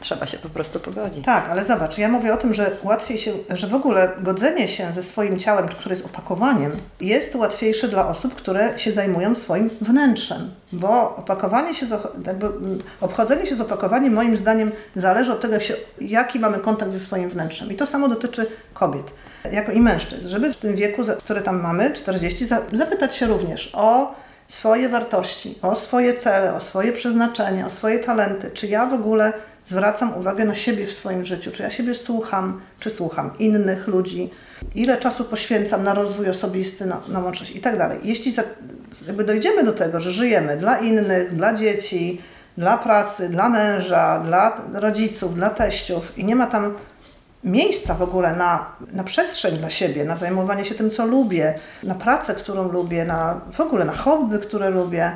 Trzeba 0.00 0.26
się 0.26 0.38
po 0.38 0.48
prostu 0.48 0.80
pogodzić. 0.80 1.24
Tak, 1.24 1.48
ale 1.48 1.64
zobacz, 1.64 1.98
ja 1.98 2.08
mówię 2.08 2.34
o 2.34 2.36
tym, 2.36 2.54
że 2.54 2.76
łatwiej 2.82 3.18
się, 3.18 3.32
że 3.50 3.66
w 3.66 3.74
ogóle 3.74 4.08
godzenie 4.22 4.68
się 4.68 4.92
ze 4.92 5.02
swoim 5.02 5.38
ciałem, 5.38 5.68
które 5.68 5.92
jest 5.92 6.06
opakowaniem, 6.06 6.72
jest 7.00 7.34
łatwiejsze 7.34 7.88
dla 7.88 8.08
osób, 8.08 8.34
które 8.34 8.78
się 8.78 8.92
zajmują 8.92 9.34
swoim 9.34 9.70
wnętrzem. 9.80 10.50
Bo 10.72 11.16
opakowanie 11.16 11.74
się, 11.74 11.86
jakby 12.26 12.48
obchodzenie 13.00 13.46
się 13.46 13.56
z 13.56 13.60
opakowaniem 13.60 14.12
moim 14.12 14.36
zdaniem 14.36 14.72
zależy 14.96 15.32
od 15.32 15.40
tego, 15.40 15.54
jak 15.54 15.62
się, 15.62 15.74
jaki 16.00 16.38
mamy 16.38 16.58
kontakt 16.58 16.92
ze 16.92 17.00
swoim 17.00 17.28
wnętrzem. 17.28 17.72
I 17.72 17.74
to 17.74 17.86
samo 17.86 18.08
dotyczy 18.08 18.46
kobiet, 18.74 19.06
jako 19.52 19.72
i 19.72 19.80
mężczyzn. 19.80 20.28
Żeby 20.28 20.52
w 20.52 20.56
tym 20.56 20.76
wieku, 20.76 21.02
który 21.18 21.40
tam 21.40 21.60
mamy, 21.60 21.92
40, 21.92 22.46
zapytać 22.72 23.14
się 23.14 23.26
również 23.26 23.70
o 23.74 24.14
swoje 24.48 24.88
wartości, 24.88 25.58
o 25.62 25.76
swoje 25.76 26.14
cele, 26.14 26.54
o 26.54 26.60
swoje 26.60 26.92
przeznaczenie, 26.92 27.66
o 27.66 27.70
swoje 27.70 27.98
talenty. 27.98 28.50
Czy 28.50 28.66
ja 28.66 28.86
w 28.86 28.94
ogóle 28.94 29.32
zwracam 29.64 30.16
uwagę 30.16 30.44
na 30.44 30.54
siebie 30.54 30.86
w 30.86 30.92
swoim 30.92 31.24
życiu, 31.24 31.50
czy 31.50 31.62
ja 31.62 31.70
siebie 31.70 31.94
słucham, 31.94 32.60
czy 32.80 32.90
słucham 32.90 33.30
innych 33.38 33.86
ludzi, 33.86 34.30
ile 34.74 34.96
czasu 34.96 35.24
poświęcam 35.24 35.84
na 35.84 35.94
rozwój 35.94 36.30
osobisty, 36.30 36.86
na, 36.86 37.00
na 37.08 37.20
łączność 37.20 37.56
i 37.56 37.60
tak 37.60 37.78
dalej. 37.78 37.98
Jeśli 38.02 38.32
za, 38.32 38.42
dojdziemy 39.26 39.64
do 39.64 39.72
tego, 39.72 40.00
że 40.00 40.12
żyjemy 40.12 40.56
dla 40.56 40.78
innych, 40.78 41.36
dla 41.36 41.54
dzieci, 41.54 42.20
dla 42.58 42.78
pracy, 42.78 43.28
dla 43.28 43.48
męża, 43.48 44.20
dla 44.20 44.60
rodziców, 44.72 45.34
dla 45.34 45.50
teściów 45.50 46.18
i 46.18 46.24
nie 46.24 46.36
ma 46.36 46.46
tam 46.46 46.74
miejsca 47.44 47.94
w 47.94 48.02
ogóle 48.02 48.36
na, 48.36 48.66
na 48.92 49.04
przestrzeń 49.04 49.56
dla 49.56 49.70
siebie, 49.70 50.04
na 50.04 50.16
zajmowanie 50.16 50.64
się 50.64 50.74
tym, 50.74 50.90
co 50.90 51.06
lubię, 51.06 51.54
na 51.82 51.94
pracę, 51.94 52.34
którą 52.34 52.72
lubię, 52.72 53.04
na 53.04 53.40
w 53.52 53.60
ogóle 53.60 53.84
na 53.84 53.92
hobby, 53.92 54.38
które 54.38 54.70
lubię, 54.70 55.12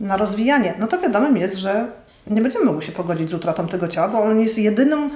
na 0.00 0.16
rozwijanie, 0.16 0.74
no 0.78 0.86
to 0.86 0.98
wiadomym 0.98 1.36
jest, 1.36 1.56
że 1.56 1.86
nie 2.26 2.42
będziemy 2.42 2.64
mogli 2.64 2.86
się 2.86 2.92
pogodzić 2.92 3.30
z 3.30 3.34
utratą 3.34 3.68
tego 3.68 3.88
ciała, 3.88 4.08
bo 4.08 4.24
on 4.24 4.40
jest 4.40 4.58
jedynym 4.58 5.10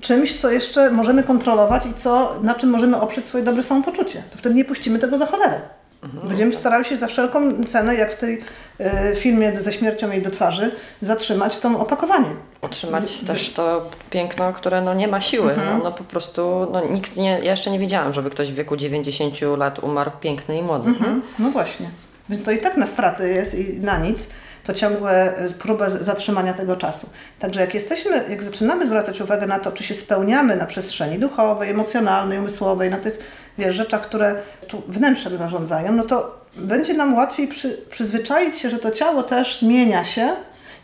czymś, 0.00 0.40
co 0.40 0.50
jeszcze 0.50 0.90
możemy 0.90 1.22
kontrolować 1.22 1.86
i 1.86 1.94
co, 1.94 2.40
na 2.42 2.54
czym 2.54 2.70
możemy 2.70 3.00
oprzeć 3.00 3.26
swoje 3.26 3.44
dobre 3.44 3.62
samopoczucie. 3.62 4.22
To 4.32 4.38
wtedy 4.38 4.54
nie 4.54 4.64
puścimy 4.64 4.98
tego 4.98 5.18
za 5.18 5.26
cholerę. 5.26 5.60
Mhm. 6.02 6.28
Będziemy 6.28 6.54
starali 6.54 6.84
się 6.84 6.96
za 6.96 7.06
wszelką 7.06 7.64
cenę, 7.64 7.94
jak 7.94 8.12
w 8.12 8.18
tej 8.18 8.42
y, 8.80 9.16
filmie 9.16 9.60
ze 9.60 9.72
śmiercią 9.72 10.10
jej 10.10 10.22
do 10.22 10.30
twarzy, 10.30 10.70
zatrzymać 11.00 11.58
to 11.58 11.80
opakowanie. 11.80 12.28
Utrzymać 12.62 13.18
też 13.18 13.52
to 13.52 13.90
piękno, 14.10 14.52
które 14.52 14.82
no, 14.82 14.94
nie 14.94 15.08
ma 15.08 15.20
siły. 15.20 15.52
Mhm. 15.52 15.80
Ono 15.80 15.92
po 15.92 16.04
prostu, 16.04 16.68
no, 16.72 16.88
nikt 16.88 17.16
nie, 17.16 17.30
ja 17.30 17.50
jeszcze 17.50 17.70
nie 17.70 17.78
widziałam, 17.78 18.12
żeby 18.12 18.30
ktoś 18.30 18.52
w 18.52 18.54
wieku 18.54 18.76
90 18.76 19.34
lat 19.58 19.78
umarł 19.78 20.10
piękny 20.20 20.58
i 20.58 20.62
młody. 20.62 20.88
Mhm. 20.88 21.22
No 21.38 21.50
właśnie. 21.50 21.90
Więc 22.32 22.44
to 22.44 22.50
i 22.50 22.58
tak 22.58 22.76
na 22.76 22.86
straty 22.86 23.28
jest 23.28 23.54
i 23.54 23.80
na 23.80 23.98
nic 23.98 24.28
to 24.64 24.74
ciągłe 24.74 25.44
y, 25.46 25.50
próbę 25.50 25.90
zatrzymania 25.90 26.54
tego 26.54 26.76
czasu. 26.76 27.10
Także 27.38 27.60
jak 27.60 27.74
jesteśmy, 27.74 28.24
jak 28.30 28.42
zaczynamy 28.42 28.86
zwracać 28.86 29.20
uwagę 29.20 29.46
na 29.46 29.58
to, 29.58 29.72
czy 29.72 29.84
się 29.84 29.94
spełniamy 29.94 30.56
na 30.56 30.66
przestrzeni 30.66 31.18
duchowej, 31.18 31.70
emocjonalnej, 31.70 32.38
umysłowej, 32.38 32.90
na 32.90 32.98
tych 32.98 33.18
wiesz, 33.58 33.76
rzeczach, 33.76 34.00
które 34.00 34.34
tu 34.68 34.82
wnętrzem 34.88 35.38
zarządzają, 35.38 35.92
no 35.92 36.04
to 36.04 36.42
będzie 36.56 36.94
nam 36.94 37.14
łatwiej 37.14 37.48
przy, 37.48 37.78
przyzwyczaić 37.90 38.58
się, 38.58 38.70
że 38.70 38.78
to 38.78 38.90
ciało 38.90 39.22
też 39.22 39.58
zmienia 39.58 40.04
się 40.04 40.28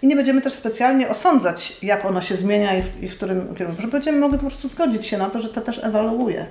i 0.02 0.06
nie 0.06 0.16
będziemy 0.16 0.42
też 0.42 0.52
specjalnie 0.52 1.08
osądzać, 1.08 1.78
jak 1.82 2.04
ono 2.04 2.20
się 2.20 2.36
zmienia 2.36 2.78
i 2.78 2.82
w, 2.82 3.02
i 3.02 3.08
w 3.08 3.16
którym 3.16 3.54
kierunku, 3.54 3.82
że 3.82 3.88
będziemy 3.88 4.18
mogli 4.18 4.38
po 4.38 4.46
prostu 4.46 4.68
zgodzić 4.68 5.06
się 5.06 5.18
na 5.18 5.30
to, 5.30 5.40
że 5.40 5.48
to 5.48 5.60
też 5.60 5.80
ewaluuje 5.84 6.46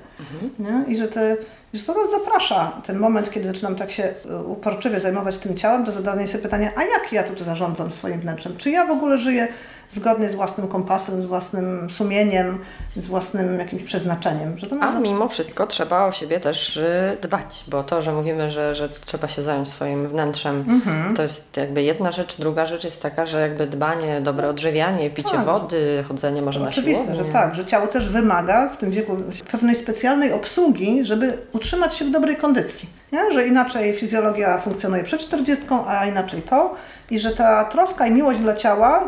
mhm. 0.60 0.88
i 0.88 0.95
że 0.95 1.07
te 1.07 1.38
że 1.73 1.84
to 1.84 1.93
nas 2.01 2.12
zaprasza 2.12 2.82
ten 2.86 2.99
moment, 2.99 3.32
kiedy 3.32 3.47
zaczynam 3.47 3.75
tak 3.75 3.91
się 3.91 4.03
e, 4.03 4.38
uporczywie 4.38 4.99
zajmować 4.99 5.38
tym 5.38 5.56
ciałem, 5.56 5.84
do 5.84 5.91
zadania 5.91 6.27
sobie 6.27 6.43
pytania, 6.43 6.71
a 6.75 6.84
jak 6.84 7.12
ja 7.12 7.23
tu 7.23 7.43
zarządzam 7.43 7.91
swoim 7.91 8.19
wnętrzem? 8.19 8.58
Czy 8.58 8.71
ja 8.71 8.86
w 8.86 8.91
ogóle 8.91 9.17
żyję 9.17 9.47
zgodnie 9.91 10.30
z 10.30 10.36
własnym 10.36 10.67
kompasem, 10.67 11.21
z 11.21 11.26
własnym 11.26 11.89
sumieniem, 11.89 12.60
z 12.95 13.08
własnym 13.08 13.60
jakimś 13.60 13.84
przeznaczeniem. 13.84 14.58
Że 14.58 14.67
to 14.67 14.76
A 14.82 15.00
mimo 15.00 15.28
wszystko 15.28 15.67
trzeba 15.67 16.06
o 16.06 16.12
siebie 16.12 16.39
też 16.39 16.78
y, 16.78 17.17
dbać, 17.21 17.63
bo 17.67 17.84
to, 17.84 18.02
że 18.02 18.13
mówimy, 18.13 18.52
że, 18.52 18.76
że 18.76 18.89
trzeba 18.89 19.28
się 19.28 19.43
zająć 19.43 19.69
swoim 19.69 20.08
wnętrzem, 20.08 20.65
mhm. 20.67 21.15
to 21.15 21.21
jest 21.21 21.58
jakby 21.58 21.84
jedna 21.84 22.12
rzecz. 22.12 22.38
Druga 22.38 22.65
rzecz 22.65 22.84
jest 22.84 23.02
taka, 23.02 23.26
że 23.26 23.41
jakby 23.41 23.67
dbanie, 23.67 24.21
dobre 24.21 24.50
odżywianie, 24.50 25.10
picie 25.10 25.32
tak. 25.32 25.45
wody, 25.45 26.06
chodzenie 26.08 26.41
może 26.41 26.60
na 26.60 26.71
siłownię. 26.71 27.15
że 27.15 27.26
tak, 27.26 27.56
że 27.56 27.65
ciało 27.65 27.88
też 27.88 28.10
wymaga 28.10 28.69
w 28.69 28.78
tym 28.78 28.91
wieku 28.91 29.17
pewnej 29.52 29.76
specjalnej 29.76 30.34
obsługi, 30.34 31.06
żeby 31.06 31.38
utrzymać 31.54 31.95
się 31.95 32.06
w 32.06 32.12
dobrej 32.12 32.38
kondycji. 32.38 32.89
Nie? 33.11 33.31
Że 33.33 33.47
inaczej 33.47 33.93
fizjologia 33.93 34.57
funkcjonuje 34.57 35.03
przed 35.03 35.21
40, 35.21 35.65
a 35.87 36.05
inaczej 36.05 36.41
po 36.41 36.75
i 37.11 37.19
że 37.19 37.31
ta 37.31 37.65
troska 37.65 38.07
i 38.07 38.11
miłość 38.11 38.39
dla 38.39 38.53
ciała 38.53 39.07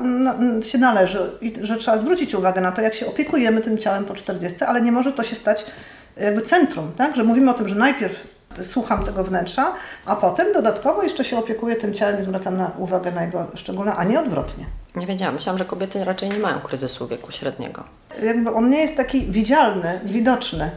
się 0.61 0.77
należy 0.77 1.31
i 1.41 1.53
że 1.61 1.77
trzeba 1.77 1.97
zwrócić 1.97 2.35
uwagę 2.35 2.61
na 2.61 2.71
to, 2.71 2.81
jak 2.81 2.95
się 2.95 3.07
opiekujemy 3.07 3.61
tym 3.61 3.77
ciałem 3.77 4.05
po 4.05 4.13
40, 4.13 4.63
ale 4.63 4.81
nie 4.81 4.91
może 4.91 5.11
to 5.11 5.23
się 5.23 5.35
stać 5.35 5.65
jakby 6.17 6.41
centrum, 6.41 6.91
tak? 6.97 7.15
że 7.15 7.23
mówimy 7.23 7.51
o 7.51 7.53
tym, 7.53 7.67
że 7.67 7.75
najpierw 7.75 8.27
słucham 8.63 9.05
tego 9.05 9.23
wnętrza, 9.23 9.73
a 10.05 10.15
potem 10.15 10.53
dodatkowo 10.53 11.03
jeszcze 11.03 11.23
się 11.23 11.37
opiekuję 11.37 11.75
tym 11.75 11.93
ciałem 11.93 12.19
i 12.19 12.23
zwracam 12.23 12.57
na 12.57 12.71
uwagę 12.77 13.11
na 13.11 13.23
jego 13.23 13.47
szczególne, 13.55 13.95
a 13.95 14.03
nie 14.03 14.19
odwrotnie. 14.19 14.65
Nie 14.95 15.07
wiedziałam. 15.07 15.35
Myślałam, 15.35 15.57
że 15.57 15.65
kobiety 15.65 16.03
raczej 16.03 16.29
nie 16.29 16.39
mają 16.39 16.59
kryzysu 16.59 17.07
wieku 17.07 17.31
średniego. 17.31 17.83
Jakby 18.23 18.53
on 18.53 18.69
nie 18.69 18.81
jest 18.81 18.97
taki 18.97 19.21
widzialny, 19.21 19.99
widoczny 20.03 20.71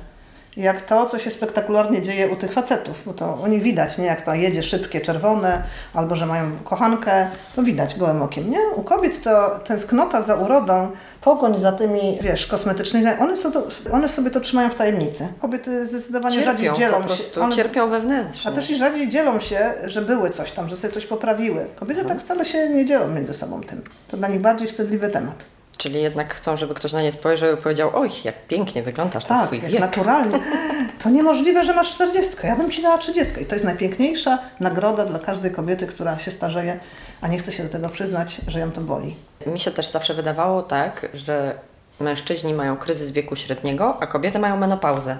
jak 0.56 0.80
to, 0.80 1.06
co 1.06 1.18
się 1.18 1.30
spektakularnie 1.30 2.02
dzieje 2.02 2.28
u 2.28 2.36
tych 2.36 2.52
facetów, 2.52 3.02
bo 3.06 3.12
to 3.12 3.38
oni 3.42 3.60
widać, 3.60 3.98
nie? 3.98 4.06
Jak 4.06 4.22
to 4.22 4.34
jedzie 4.34 4.62
szybkie, 4.62 5.00
czerwone, 5.00 5.62
albo 5.94 6.16
że 6.16 6.26
mają 6.26 6.50
kochankę, 6.64 7.26
to 7.56 7.62
widać 7.62 7.98
gołym 7.98 8.22
okiem, 8.22 8.50
nie? 8.50 8.60
U 8.74 8.82
kobiet 8.82 9.22
to 9.22 9.60
tęsknota 9.64 10.22
za 10.22 10.34
urodą, 10.34 10.90
pogoń 11.20 11.60
za 11.60 11.72
tymi, 11.72 12.18
wiesz, 12.22 12.46
kosmetycznymi, 12.46 13.06
one, 13.20 13.36
to, 13.36 13.62
one 13.92 14.08
sobie 14.08 14.30
to 14.30 14.40
trzymają 14.40 14.70
w 14.70 14.74
tajemnicy. 14.74 15.28
Kobiety 15.40 15.86
zdecydowanie 15.86 16.34
cierpią, 16.34 16.50
rzadziej 16.50 16.72
dzielą 16.72 16.98
po 16.98 17.04
prostu, 17.04 17.34
się. 17.34 17.40
One, 17.40 17.56
cierpią 17.56 17.88
wewnętrznie. 17.88 18.50
A 18.50 18.54
też 18.54 18.70
i 18.70 18.76
rzadziej 18.76 19.08
dzielą 19.08 19.40
się, 19.40 19.74
że 19.86 20.02
były 20.02 20.30
coś 20.30 20.52
tam, 20.52 20.68
że 20.68 20.76
sobie 20.76 20.94
coś 20.94 21.06
poprawiły. 21.06 21.66
Kobiety 21.76 22.00
mhm. 22.00 22.18
tak 22.18 22.26
wcale 22.26 22.44
się 22.44 22.68
nie 22.68 22.84
dzielą 22.84 23.08
między 23.08 23.34
sobą 23.34 23.60
tym. 23.60 23.82
To 24.08 24.16
dla 24.16 24.28
nich 24.28 24.40
bardziej 24.40 24.68
wstydliwy 24.68 25.08
temat. 25.08 25.44
Czyli 25.82 26.02
jednak 26.02 26.34
chcą, 26.34 26.56
żeby 26.56 26.74
ktoś 26.74 26.92
na 26.92 27.02
nie 27.02 27.12
spojrzał 27.12 27.54
i 27.54 27.56
powiedział, 27.56 27.90
oj, 27.94 28.10
jak 28.24 28.46
pięknie 28.46 28.82
wyglądasz 28.82 29.24
tak, 29.24 29.38
na 29.38 29.46
swój 29.46 29.60
wiek. 29.60 29.80
naturalnie. 29.80 30.38
to 31.02 31.10
niemożliwe, 31.10 31.64
że 31.64 31.74
masz 31.74 31.94
40. 31.94 32.32
Ja 32.44 32.56
bym 32.56 32.70
ci 32.70 32.82
dała 32.82 32.98
30. 32.98 33.42
I 33.42 33.46
to 33.46 33.54
jest 33.54 33.64
najpiękniejsza 33.64 34.38
nagroda 34.60 35.04
dla 35.04 35.18
każdej 35.18 35.50
kobiety, 35.50 35.86
która 35.86 36.18
się 36.18 36.30
starzeje, 36.30 36.80
a 37.20 37.28
nie 37.28 37.38
chce 37.38 37.52
się 37.52 37.62
do 37.62 37.68
tego 37.68 37.88
przyznać, 37.88 38.40
że 38.48 38.60
ją 38.60 38.72
to 38.72 38.80
boli. 38.80 39.16
Mi 39.46 39.60
się 39.60 39.70
też 39.70 39.88
zawsze 39.88 40.14
wydawało 40.14 40.62
tak, 40.62 41.06
że 41.14 41.54
mężczyźni 42.00 42.54
mają 42.54 42.76
kryzys 42.76 43.10
wieku 43.10 43.36
średniego, 43.36 44.02
a 44.02 44.06
kobiety 44.06 44.38
mają 44.38 44.56
menopauzę. 44.56 45.18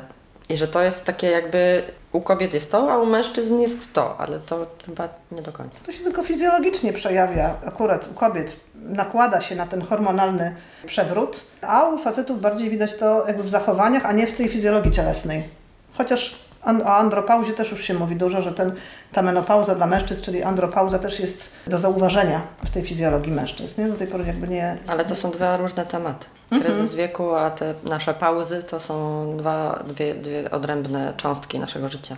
I 0.52 0.56
że 0.56 0.68
to 0.68 0.82
jest 0.82 1.04
takie 1.04 1.30
jakby 1.30 1.82
u 2.12 2.20
kobiet 2.20 2.54
jest 2.54 2.72
to, 2.72 2.92
a 2.92 2.98
u 2.98 3.06
mężczyzn 3.06 3.58
jest 3.58 3.92
to, 3.92 4.16
ale 4.18 4.38
to 4.38 4.66
chyba 4.86 5.08
nie 5.32 5.42
do 5.42 5.52
końca. 5.52 5.80
To 5.86 5.92
się 5.92 6.04
tylko 6.04 6.22
fizjologicznie 6.22 6.92
przejawia. 6.92 7.54
Akurat 7.66 8.10
u 8.10 8.14
kobiet 8.14 8.56
nakłada 8.74 9.40
się 9.40 9.56
na 9.56 9.66
ten 9.66 9.82
hormonalny 9.82 10.54
przewrót, 10.86 11.44
a 11.62 11.88
u 11.88 11.98
facetów 11.98 12.40
bardziej 12.40 12.70
widać 12.70 12.96
to 12.96 13.24
jakby 13.26 13.42
w 13.42 13.48
zachowaniach, 13.48 14.06
a 14.06 14.12
nie 14.12 14.26
w 14.26 14.36
tej 14.36 14.48
fizjologii 14.48 14.90
cielesnej. 14.90 15.48
Chociaż 15.94 16.38
o 16.64 16.96
andropauzie 16.96 17.52
też 17.52 17.70
już 17.70 17.84
się 17.84 17.94
mówi 17.94 18.16
dużo, 18.16 18.42
że 18.42 18.52
ten, 18.52 18.72
ta 19.12 19.22
menopauza 19.22 19.74
dla 19.74 19.86
mężczyzn, 19.86 20.22
czyli 20.22 20.42
andropauza 20.42 20.98
też 20.98 21.20
jest 21.20 21.50
do 21.66 21.78
zauważenia 21.78 22.42
w 22.64 22.70
tej 22.70 22.82
fizjologii 22.82 23.32
mężczyzn. 23.32 23.82
Nie? 23.82 23.88
Do 23.88 23.96
tej 23.96 24.06
pory 24.06 24.24
jakby 24.26 24.48
nie... 24.48 24.76
Ale 24.86 25.04
to 25.04 25.14
są 25.14 25.30
dwa 25.30 25.56
różne 25.56 25.86
tematy. 25.86 26.26
Kryzys 26.60 26.94
wieku, 26.94 27.34
a 27.34 27.50
te 27.50 27.74
nasze 27.84 28.14
pauzy 28.14 28.62
to 28.62 28.80
są 28.80 29.26
dwa, 29.36 29.82
dwie, 29.88 30.14
dwie 30.14 30.50
odrębne 30.50 31.12
cząstki 31.16 31.58
naszego 31.58 31.88
życia. 31.88 32.16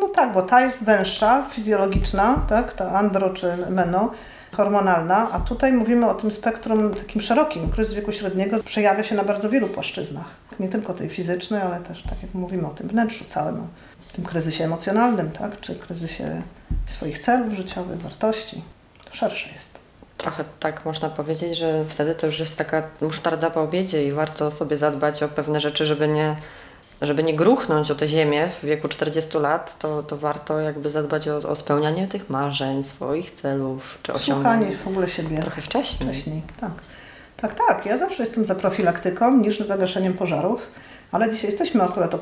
No 0.00 0.08
tak, 0.08 0.32
bo 0.32 0.42
ta 0.42 0.60
jest 0.60 0.84
węższa, 0.84 1.46
fizjologiczna, 1.50 2.42
tak, 2.48 2.72
ta 2.72 2.90
andro 2.90 3.30
czy 3.30 3.56
meno, 3.70 4.10
hormonalna, 4.52 5.30
a 5.32 5.40
tutaj 5.40 5.72
mówimy 5.72 6.10
o 6.10 6.14
tym 6.14 6.30
spektrum 6.30 6.94
takim 6.94 7.20
szerokim. 7.20 7.70
Kryzys 7.70 7.94
wieku 7.94 8.12
średniego 8.12 8.62
przejawia 8.62 9.04
się 9.04 9.14
na 9.14 9.24
bardzo 9.24 9.50
wielu 9.50 9.68
płaszczyznach. 9.68 10.26
Nie 10.60 10.68
tylko 10.68 10.94
tej 10.94 11.08
fizycznej, 11.08 11.62
ale 11.62 11.80
też, 11.80 12.02
tak 12.02 12.22
jak 12.22 12.34
mówimy 12.34 12.66
o 12.66 12.70
tym 12.70 12.88
wnętrzu 12.88 13.24
całym, 13.24 13.56
o 13.60 14.14
tym 14.16 14.24
kryzysie 14.24 14.64
emocjonalnym, 14.64 15.30
tak, 15.30 15.60
czy 15.60 15.74
kryzysie 15.74 16.42
swoich 16.86 17.18
celów 17.18 17.54
życiowych, 17.54 18.00
wartości. 18.00 18.62
To 19.04 19.14
szersze 19.14 19.52
jest. 19.52 19.73
Trochę 20.18 20.44
tak 20.60 20.84
można 20.84 21.10
powiedzieć, 21.10 21.58
że 21.58 21.84
wtedy 21.88 22.14
to 22.14 22.26
już 22.26 22.40
jest 22.40 22.58
taka 22.58 22.82
musztarda 23.00 23.50
po 23.50 23.62
obiedzie 23.62 24.06
i 24.06 24.12
warto 24.12 24.50
sobie 24.50 24.76
zadbać 24.76 25.22
o 25.22 25.28
pewne 25.28 25.60
rzeczy, 25.60 25.86
żeby 25.86 26.08
nie, 26.08 26.36
żeby 27.02 27.22
nie 27.22 27.36
gruchnąć 27.36 27.90
o 27.90 27.94
tę 27.94 28.08
ziemię 28.08 28.48
w 28.48 28.64
wieku 28.64 28.88
40 28.88 29.38
lat, 29.38 29.78
to, 29.78 30.02
to 30.02 30.16
warto 30.16 30.60
jakby 30.60 30.90
zadbać 30.90 31.28
o, 31.28 31.36
o 31.36 31.56
spełnianie 31.56 32.08
tych 32.08 32.30
marzeń, 32.30 32.84
swoich 32.84 33.30
celów, 33.30 33.98
czy 34.02 34.12
osiągnięć 34.12 34.76
w 34.76 34.86
ogóle 34.88 35.08
siebie. 35.08 35.38
trochę 35.38 35.62
wcześniej. 35.62 36.08
wcześniej. 36.08 36.42
Tak. 36.60 36.72
tak, 37.36 37.54
tak. 37.68 37.86
Ja 37.86 37.98
zawsze 37.98 38.22
jestem 38.22 38.44
za 38.44 38.54
profilaktyką 38.54 39.36
niż 39.36 39.58
za 39.60 39.78
gaszeniem 39.78 40.14
pożarów, 40.14 40.70
ale 41.12 41.30
dzisiaj 41.30 41.50
jesteśmy 41.50 41.82
akurat 41.82 42.16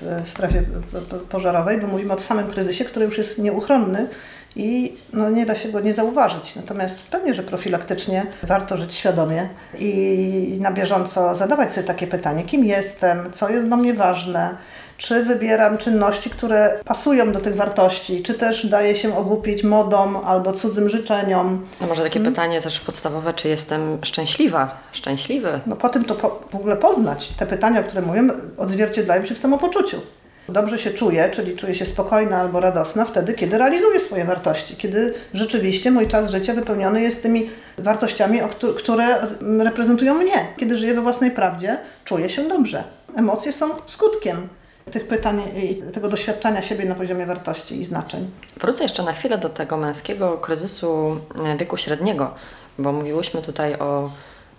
w 0.00 0.28
strefie 0.28 0.62
po- 0.92 1.00
po- 1.00 1.24
pożarowej, 1.24 1.80
bo 1.80 1.86
mówimy 1.86 2.14
o 2.14 2.20
samym 2.20 2.48
kryzysie, 2.48 2.84
który 2.84 3.04
już 3.04 3.18
jest 3.18 3.38
nieuchronny 3.38 4.08
i 4.56 4.96
no, 5.12 5.30
nie 5.30 5.46
da 5.46 5.54
się 5.54 5.68
go 5.68 5.80
nie 5.80 5.94
zauważyć. 5.94 6.56
Natomiast 6.56 7.02
pewnie, 7.02 7.34
że 7.34 7.42
profilaktycznie 7.42 8.26
warto 8.42 8.76
żyć 8.76 8.94
świadomie 8.94 9.48
i 9.78 10.58
na 10.60 10.70
bieżąco 10.70 11.34
zadawać 11.34 11.72
sobie 11.72 11.86
takie 11.86 12.06
pytanie, 12.06 12.44
kim 12.44 12.64
jestem, 12.64 13.32
co 13.32 13.48
jest 13.48 13.66
dla 13.66 13.76
mnie 13.76 13.94
ważne, 13.94 14.56
czy 14.96 15.24
wybieram 15.24 15.78
czynności, 15.78 16.30
które 16.30 16.80
pasują 16.84 17.32
do 17.32 17.40
tych 17.40 17.56
wartości, 17.56 18.22
czy 18.22 18.34
też 18.34 18.66
daje 18.66 18.96
się 18.96 19.16
ogłupić 19.16 19.64
modom 19.64 20.16
albo 20.16 20.52
cudzym 20.52 20.88
życzeniom. 20.88 21.62
A 21.80 21.86
może 21.86 22.02
takie 22.02 22.20
pytanie 22.20 22.62
też 22.62 22.80
podstawowe, 22.80 23.34
czy 23.34 23.48
jestem 23.48 23.98
szczęśliwa, 24.02 24.76
szczęśliwy? 24.92 25.60
No 25.66 25.76
po 25.76 25.88
tym 25.88 26.04
to 26.04 26.14
po, 26.14 26.40
w 26.52 26.54
ogóle 26.54 26.76
poznać. 26.76 27.28
Te 27.28 27.46
pytania, 27.46 27.80
o 27.80 27.84
których 27.84 28.06
mówię, 28.06 28.22
odzwierciedlają 28.58 29.24
się 29.24 29.34
w 29.34 29.38
samopoczuciu. 29.38 30.00
Dobrze 30.48 30.78
się 30.78 30.90
czuję, 30.90 31.30
czyli 31.32 31.56
czuję 31.56 31.74
się 31.74 31.86
spokojna 31.86 32.40
albo 32.40 32.60
radosna 32.60 33.04
wtedy, 33.04 33.34
kiedy 33.34 33.58
realizuję 33.58 34.00
swoje 34.00 34.24
wartości, 34.24 34.76
kiedy 34.76 35.14
rzeczywiście 35.34 35.90
mój 35.90 36.08
czas 36.08 36.30
życia 36.30 36.54
wypełniony 36.54 37.00
jest 37.00 37.22
tymi 37.22 37.50
wartościami, 37.78 38.40
które 38.76 39.26
reprezentują 39.58 40.14
mnie. 40.14 40.48
Kiedy 40.56 40.76
żyję 40.76 40.94
we 40.94 41.02
własnej 41.02 41.30
prawdzie, 41.30 41.78
czuję 42.04 42.28
się 42.28 42.48
dobrze. 42.48 42.84
Emocje 43.16 43.52
są 43.52 43.70
skutkiem 43.86 44.48
tych 44.90 45.06
pytań 45.06 45.42
i 45.56 45.74
tego 45.92 46.08
doświadczania 46.08 46.62
siebie 46.62 46.84
na 46.84 46.94
poziomie 46.94 47.26
wartości 47.26 47.80
i 47.80 47.84
znaczeń. 47.84 48.30
Wrócę 48.60 48.82
jeszcze 48.82 49.02
na 49.02 49.12
chwilę 49.12 49.38
do 49.38 49.48
tego 49.48 49.76
męskiego 49.76 50.38
kryzysu 50.38 51.16
wieku 51.58 51.76
średniego, 51.76 52.34
bo 52.78 52.92
mówiłyśmy 52.92 53.42
tutaj 53.42 53.74
o, 53.74 54.10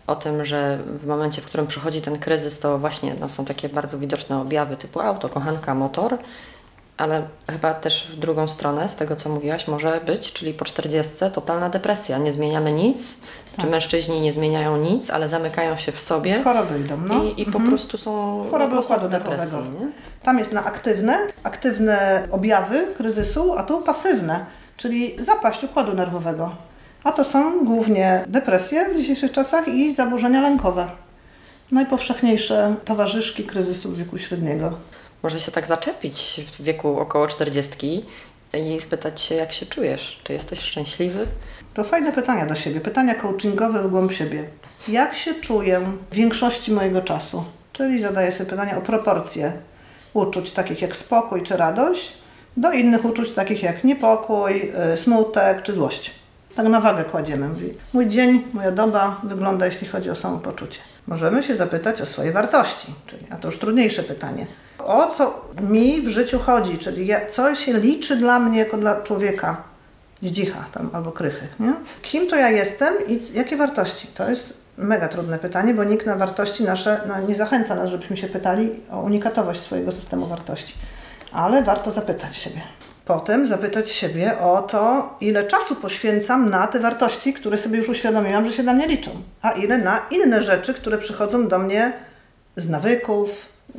o 0.07 0.15
tym, 0.15 0.45
że 0.45 0.79
w 0.85 1.05
momencie, 1.05 1.41
w 1.41 1.45
którym 1.45 1.67
przychodzi 1.67 2.01
ten 2.01 2.19
kryzys, 2.19 2.59
to 2.59 2.77
właśnie 2.79 3.15
no, 3.19 3.29
są 3.29 3.45
takie 3.45 3.69
bardzo 3.69 3.99
widoczne 3.99 4.41
objawy 4.41 4.77
typu 4.77 4.99
auto, 4.99 5.29
kochanka, 5.29 5.75
motor, 5.75 6.17
ale 6.97 7.27
chyba 7.51 7.73
też 7.73 8.07
w 8.11 8.19
drugą 8.19 8.47
stronę, 8.47 8.89
z 8.89 8.95
tego 8.95 9.15
co 9.15 9.29
mówiłaś, 9.29 9.67
może 9.67 10.01
być, 10.05 10.33
czyli 10.33 10.53
po 10.53 10.65
40 10.65 11.15
totalna 11.33 11.69
depresja. 11.69 12.17
Nie 12.17 12.33
zmieniamy 12.33 12.71
nic, 12.71 13.17
czy 13.57 13.67
mężczyźni 13.67 14.21
nie 14.21 14.33
zmieniają 14.33 14.77
nic, 14.77 15.09
ale 15.09 15.29
zamykają 15.29 15.75
się 15.75 15.91
w 15.91 15.99
sobie 15.99 16.43
choroby 16.43 16.79
idą, 16.79 16.97
no. 16.97 17.23
i, 17.23 17.41
i 17.41 17.45
po 17.45 17.59
prostu 17.59 17.97
są 17.97 18.43
Choroby 18.51 18.79
układu 18.79 19.09
nerwowego. 19.09 19.63
Tam 20.23 20.39
jest 20.39 20.51
na 20.51 20.65
aktywne, 20.65 21.19
aktywne 21.43 22.27
objawy 22.31 22.87
kryzysu, 22.97 23.53
a 23.57 23.63
tu 23.63 23.81
pasywne, 23.81 24.45
czyli 24.77 25.15
zapaść 25.19 25.63
układu 25.63 25.93
nerwowego. 25.93 26.66
A 27.07 27.11
to 27.11 27.23
są 27.23 27.65
głównie 27.65 28.23
depresje 28.27 28.89
w 28.89 28.97
dzisiejszych 28.97 29.31
czasach 29.31 29.67
i 29.67 29.93
zaburzenia 29.93 30.41
lękowe. 30.41 30.87
Najpowszechniejsze 31.71 32.75
towarzyszki 32.85 33.43
kryzysu 33.43 33.95
wieku 33.95 34.17
średniego. 34.17 34.77
Może 35.23 35.39
się 35.39 35.51
tak 35.51 35.67
zaczepić 35.67 36.41
w 36.53 36.61
wieku 36.61 36.99
około 36.99 37.27
40 37.27 38.05
i 38.53 38.79
spytać 38.79 39.21
się, 39.21 39.35
jak 39.35 39.51
się 39.51 39.65
czujesz. 39.65 40.21
Czy 40.23 40.33
jesteś 40.33 40.59
szczęśliwy? 40.59 41.25
To 41.73 41.83
fajne 41.83 42.11
pytania 42.11 42.45
do 42.45 42.55
siebie, 42.55 42.81
pytania 42.81 43.15
coachingowe 43.15 43.83
w 43.83 43.91
głąb 43.91 44.11
siebie. 44.11 44.47
Jak 44.87 45.15
się 45.15 45.33
czuję 45.33 45.81
w 46.11 46.15
większości 46.15 46.71
mojego 46.71 47.01
czasu? 47.01 47.43
Czyli 47.73 47.99
zadaję 47.99 48.31
sobie 48.31 48.49
pytania 48.49 48.77
o 48.77 48.81
proporcje 48.81 49.51
uczuć 50.13 50.51
takich 50.51 50.81
jak 50.81 50.95
spokój 50.95 51.43
czy 51.43 51.57
radość 51.57 52.13
do 52.57 52.71
innych 52.71 53.05
uczuć 53.05 53.31
takich 53.31 53.63
jak 53.63 53.83
niepokój, 53.83 54.71
y, 54.93 54.97
smutek 54.97 55.63
czy 55.63 55.73
złość. 55.73 56.26
Tak 56.57 56.65
na 56.65 56.79
wagę 56.79 57.03
kładziemy. 57.03 57.47
Mówi, 57.47 57.73
Mój 57.93 58.07
dzień, 58.07 58.43
moja 58.53 58.71
doba 58.71 59.21
wygląda, 59.23 59.65
jeśli 59.65 59.87
chodzi 59.87 60.09
o 60.09 60.15
samopoczucie. 60.15 60.79
Możemy 61.07 61.43
się 61.43 61.55
zapytać 61.55 62.01
o 62.01 62.05
swoje 62.05 62.31
wartości, 62.31 62.93
czyli, 63.05 63.27
a 63.29 63.35
to 63.35 63.47
już 63.47 63.59
trudniejsze 63.59 64.03
pytanie. 64.03 64.47
O 64.79 65.07
co 65.07 65.41
mi 65.61 66.01
w 66.01 66.09
życiu 66.09 66.39
chodzi, 66.39 66.77
czyli 66.77 67.07
ja, 67.07 67.25
co 67.25 67.55
się 67.55 67.73
liczy 67.73 68.15
dla 68.15 68.39
mnie 68.39 68.59
jako 68.59 68.77
dla 68.77 69.01
człowieka, 69.01 69.63
zdzicha 70.23 70.65
tam 70.71 70.89
albo 70.93 71.11
krychy. 71.11 71.47
Nie? 71.59 71.73
Kim 72.01 72.27
to 72.27 72.35
ja 72.35 72.49
jestem 72.49 72.93
i 73.07 73.21
jakie 73.33 73.57
wartości? 73.57 74.07
To 74.07 74.29
jest 74.29 74.57
mega 74.77 75.07
trudne 75.07 75.39
pytanie, 75.39 75.73
bo 75.73 75.83
nikt 75.83 76.05
na 76.05 76.15
wartości 76.15 76.63
nasze 76.63 77.01
no, 77.07 77.27
nie 77.27 77.35
zachęca 77.35 77.75
nas, 77.75 77.89
żebyśmy 77.89 78.17
się 78.17 78.27
pytali 78.27 78.69
o 78.91 78.99
unikatowość 78.99 79.61
swojego 79.61 79.91
systemu 79.91 80.27
wartości. 80.27 80.73
Ale 81.31 81.63
warto 81.63 81.91
zapytać 81.91 82.35
siebie. 82.35 82.61
Potem 83.07 83.47
zapytać 83.47 83.89
siebie 83.89 84.39
o 84.39 84.61
to, 84.61 85.15
ile 85.21 85.43
czasu 85.43 85.75
poświęcam 85.75 86.49
na 86.49 86.67
te 86.67 86.79
wartości, 86.79 87.33
które 87.33 87.57
sobie 87.57 87.77
już 87.77 87.89
uświadomiłam, 87.89 88.45
że 88.45 88.53
się 88.53 88.63
dla 88.63 88.73
mnie 88.73 88.87
liczą, 88.87 89.11
a 89.41 89.51
ile 89.51 89.77
na 89.77 90.05
inne 90.11 90.43
rzeczy, 90.43 90.73
które 90.73 90.97
przychodzą 90.97 91.47
do 91.47 91.59
mnie 91.59 91.93
z 92.57 92.69
nawyków, 92.69 93.29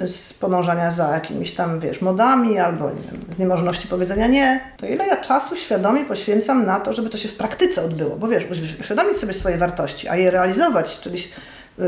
z 0.07 0.33
podążania 0.33 0.91
za 0.91 1.09
jakimiś 1.09 1.55
tam, 1.55 1.81
wiesz, 1.81 2.01
modami 2.01 2.59
albo 2.59 2.91
nie 2.91 3.03
wiem, 3.13 3.25
z 3.35 3.39
niemożności 3.39 3.89
powiedzenia 3.89 4.27
nie, 4.27 4.61
to 4.77 4.87
ile 4.87 5.07
ja 5.07 5.17
czasu 5.17 5.57
świadomie 5.57 6.05
poświęcam 6.05 6.67
na 6.67 6.81
to, 6.81 6.93
żeby 6.93 7.11
to 7.11 7.19
się 7.19 7.29
w 7.29 7.37
praktyce 7.37 7.85
odbyło. 7.85 8.17
Bo 8.17 8.29
wiesz, 8.29 8.45
uświadomić 8.81 9.17
sobie 9.17 9.33
swoje 9.33 9.57
wartości, 9.59 10.09
a 10.09 10.17
je 10.17 10.31
realizować, 10.31 11.01
czyli 11.01 11.19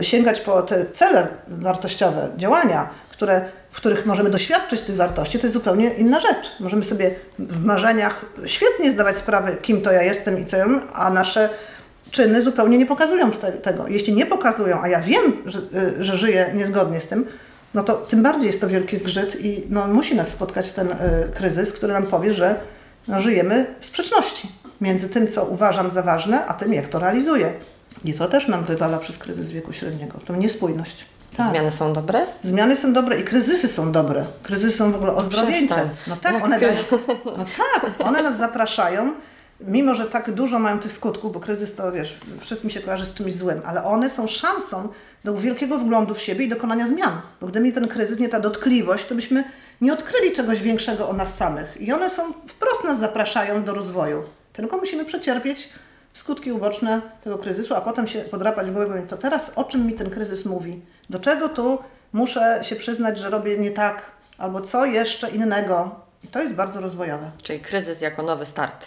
sięgać 0.00 0.40
po 0.40 0.62
te 0.62 0.86
cele 0.86 1.28
wartościowe, 1.48 2.28
działania, 2.36 2.88
które, 3.10 3.44
w 3.70 3.76
których 3.76 4.06
możemy 4.06 4.30
doświadczyć 4.30 4.80
tych 4.80 4.96
wartości, 4.96 5.38
to 5.38 5.46
jest 5.46 5.54
zupełnie 5.54 5.94
inna 5.94 6.20
rzecz. 6.20 6.52
Możemy 6.60 6.84
sobie 6.84 7.14
w 7.38 7.64
marzeniach 7.64 8.24
świetnie 8.46 8.92
zdawać 8.92 9.16
sprawę, 9.16 9.56
kim 9.62 9.82
to 9.82 9.92
ja 9.92 10.02
jestem 10.02 10.42
i 10.42 10.46
co 10.46 10.56
ja 10.56 10.66
a 10.92 11.10
nasze 11.10 11.48
czyny 12.10 12.42
zupełnie 12.42 12.78
nie 12.78 12.86
pokazują 12.86 13.30
te- 13.30 13.52
tego. 13.52 13.88
Jeśli 13.88 14.12
nie 14.12 14.26
pokazują, 14.26 14.82
a 14.82 14.88
ja 14.88 15.00
wiem, 15.00 15.32
że, 15.46 15.58
y, 15.58 16.04
że 16.04 16.16
żyję 16.16 16.50
niezgodnie 16.54 17.00
z 17.00 17.06
tym, 17.06 17.26
no 17.74 17.82
to 17.82 17.94
tym 17.94 18.22
bardziej 18.22 18.46
jest 18.46 18.60
to 18.60 18.68
wielki 18.68 18.96
zgrzyt 18.96 19.44
i 19.44 19.66
no, 19.68 19.86
musi 19.86 20.16
nas 20.16 20.28
spotkać 20.28 20.72
ten 20.72 20.88
y, 20.88 20.96
kryzys, 21.34 21.72
który 21.72 21.92
nam 21.92 22.06
powie, 22.06 22.32
że 22.32 22.54
no, 23.08 23.20
żyjemy 23.20 23.74
w 23.80 23.86
sprzeczności 23.86 24.48
między 24.80 25.08
tym, 25.08 25.28
co 25.28 25.44
uważam 25.44 25.90
za 25.90 26.02
ważne, 26.02 26.46
a 26.46 26.54
tym, 26.54 26.74
jak 26.74 26.88
to 26.88 26.98
realizuję. 26.98 27.52
I 28.04 28.14
to 28.14 28.28
też 28.28 28.48
nam 28.48 28.64
wywala 28.64 28.98
przez 28.98 29.18
kryzys 29.18 29.50
wieku 29.50 29.72
średniego, 29.72 30.18
tą 30.24 30.36
niespójność. 30.36 31.04
Tak. 31.36 31.50
Zmiany 31.50 31.70
są 31.70 31.92
dobre? 31.92 32.26
Zmiany 32.42 32.76
są 32.76 32.92
dobre 32.92 33.20
i 33.20 33.24
kryzysy 33.24 33.68
są 33.68 33.92
dobre. 33.92 34.26
Kryzysy 34.42 34.76
są 34.76 34.92
w 34.92 34.96
ogóle 34.96 35.14
ozdrowieńcze. 35.14 35.88
No 36.06 36.16
tak, 36.16 36.34
Jak 36.34 36.44
one, 36.44 36.58
kryzys? 36.58 36.90
no 37.24 37.44
tak, 37.56 38.06
one 38.06 38.22
nas 38.22 38.36
zapraszają 38.36 39.12
mimo 39.66 39.94
że 39.94 40.06
tak 40.06 40.30
dużo 40.30 40.58
mają 40.58 40.78
tych 40.78 40.92
skutków, 40.92 41.32
bo 41.32 41.40
kryzys 41.40 41.74
to 41.74 41.92
wiesz, 41.92 42.18
wszystkim 42.40 42.70
się 42.70 42.80
kojarzy 42.80 43.06
z 43.06 43.14
czymś 43.14 43.34
złym, 43.34 43.60
ale 43.66 43.84
one 43.84 44.10
są 44.10 44.26
szansą 44.26 44.88
do 45.24 45.34
wielkiego 45.36 45.78
wglądu 45.78 46.14
w 46.14 46.20
siebie 46.20 46.44
i 46.44 46.48
dokonania 46.48 46.86
zmian. 46.86 47.20
Bo 47.40 47.46
gdyby 47.46 47.66
nie 47.66 47.72
ten 47.72 47.88
kryzys, 47.88 48.18
nie 48.18 48.28
ta 48.28 48.40
dotkliwość, 48.40 49.06
to 49.06 49.14
byśmy 49.14 49.44
nie 49.80 49.92
odkryli 49.92 50.32
czegoś 50.32 50.62
większego 50.62 51.08
o 51.08 51.12
nas 51.12 51.36
samych. 51.36 51.80
I 51.80 51.92
one 51.92 52.10
są 52.10 52.32
wprost 52.46 52.84
nas 52.84 52.98
zapraszają 52.98 53.64
do 53.64 53.74
rozwoju. 53.74 54.22
Tylko 54.52 54.76
musimy 54.76 55.04
przecierpieć 55.04 55.68
skutki 56.12 56.52
uboczne 56.52 57.02
tego 57.24 57.38
kryzysu, 57.38 57.74
a 57.74 57.80
potem 57.80 58.06
się 58.08 58.20
podrapać 58.20 58.66
w 58.66 58.70
głowę 58.70 58.84
i 58.86 58.88
powiedzieć, 58.88 59.10
to 59.10 59.16
teraz 59.16 59.52
o 59.56 59.64
czym 59.64 59.86
mi 59.86 59.92
ten 59.92 60.10
kryzys 60.10 60.44
mówi? 60.44 60.80
Do 61.10 61.20
czego 61.20 61.48
tu 61.48 61.78
muszę 62.12 62.60
się 62.62 62.76
przyznać, 62.76 63.18
że 63.18 63.30
robię 63.30 63.58
nie 63.58 63.70
tak? 63.70 64.10
Albo 64.38 64.60
co 64.60 64.84
jeszcze 64.84 65.30
innego? 65.30 66.00
I 66.24 66.28
to 66.28 66.42
jest 66.42 66.54
bardzo 66.54 66.80
rozwojowe. 66.80 67.30
Czyli 67.42 67.60
kryzys 67.60 68.00
jako 68.00 68.22
nowy 68.22 68.46
start. 68.46 68.86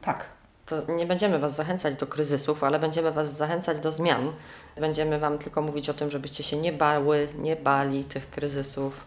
Tak. 0.00 0.24
To 0.66 0.92
nie 0.92 1.06
będziemy 1.06 1.38
Was 1.38 1.54
zachęcać 1.54 1.96
do 1.96 2.06
kryzysów, 2.06 2.64
ale 2.64 2.78
będziemy 2.78 3.12
Was 3.12 3.36
zachęcać 3.36 3.78
do 3.78 3.92
zmian. 3.92 4.32
Będziemy 4.76 5.18
Wam 5.18 5.38
tylko 5.38 5.62
mówić 5.62 5.88
o 5.88 5.94
tym, 5.94 6.10
żebyście 6.10 6.42
się 6.42 6.56
nie 6.56 6.72
bały, 6.72 7.28
nie 7.38 7.56
bali 7.56 8.04
tych 8.04 8.30
kryzysów. 8.30 9.06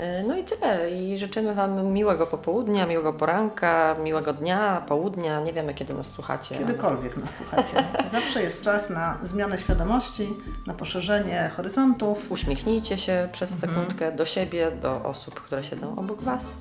Yy, 0.00 0.28
No 0.28 0.36
i 0.36 0.44
tyle. 0.44 0.90
I 0.90 1.18
życzymy 1.18 1.54
Wam 1.54 1.92
miłego 1.92 2.26
popołudnia, 2.26 2.86
miłego 2.86 3.12
poranka, 3.12 3.96
miłego 4.02 4.32
dnia, 4.32 4.82
południa. 4.88 5.40
Nie 5.40 5.52
wiemy, 5.52 5.74
kiedy 5.74 5.94
nas 5.94 6.12
słuchacie. 6.12 6.54
Kiedykolwiek 6.54 7.16
nas 7.16 7.34
słuchacie. 7.36 7.84
Zawsze 8.12 8.42
jest 8.42 8.62
czas 8.62 8.90
na 8.90 9.18
zmianę 9.22 9.58
świadomości, 9.58 10.28
na 10.66 10.74
poszerzenie 10.74 11.50
horyzontów. 11.56 12.32
Uśmiechnijcie 12.32 12.98
się 12.98 13.28
przez 13.32 13.58
sekundkę 13.58 14.12
do 14.12 14.24
siebie, 14.24 14.70
do 14.70 15.04
osób, 15.04 15.40
które 15.40 15.64
siedzą 15.64 15.96
obok 15.96 16.22
Was. 16.22 16.54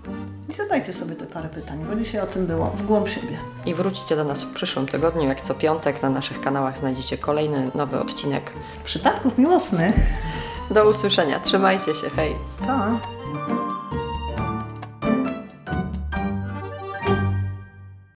I 0.50 0.54
zadajcie 0.54 0.94
sobie 0.94 1.16
te 1.16 1.26
parę 1.26 1.50
pytań, 1.50 1.86
bo 1.90 1.96
dzisiaj 1.96 2.22
o 2.22 2.28
tym 2.28 2.46
było, 2.46 2.66
w 2.66 2.86
głąb 2.86 3.10
siebie. 3.10 3.38
I 3.66 3.74
wróćcie 3.74 4.16
do 4.16 4.24
nas 4.24 4.44
w 4.44 4.54
przyszłym 4.54 4.88
tygodniu, 4.88 5.28
jak 5.28 5.42
co 5.42 5.56
piątek 5.56 6.02
na 6.02 6.10
naszych 6.10 6.42
kanałach 6.42 6.78
znajdziecie 6.78 7.18
kolejny 7.18 7.72
nowy 7.76 8.00
odcinek. 8.00 8.52
Przypadków 8.84 9.38
miłosnych. 9.38 9.94
Do 10.72 10.90
usłyszenia. 10.90 11.40
Trzymajcie 11.40 11.96
się. 11.96 12.10
Hej. 12.10 12.36
Pa. 12.68 13.00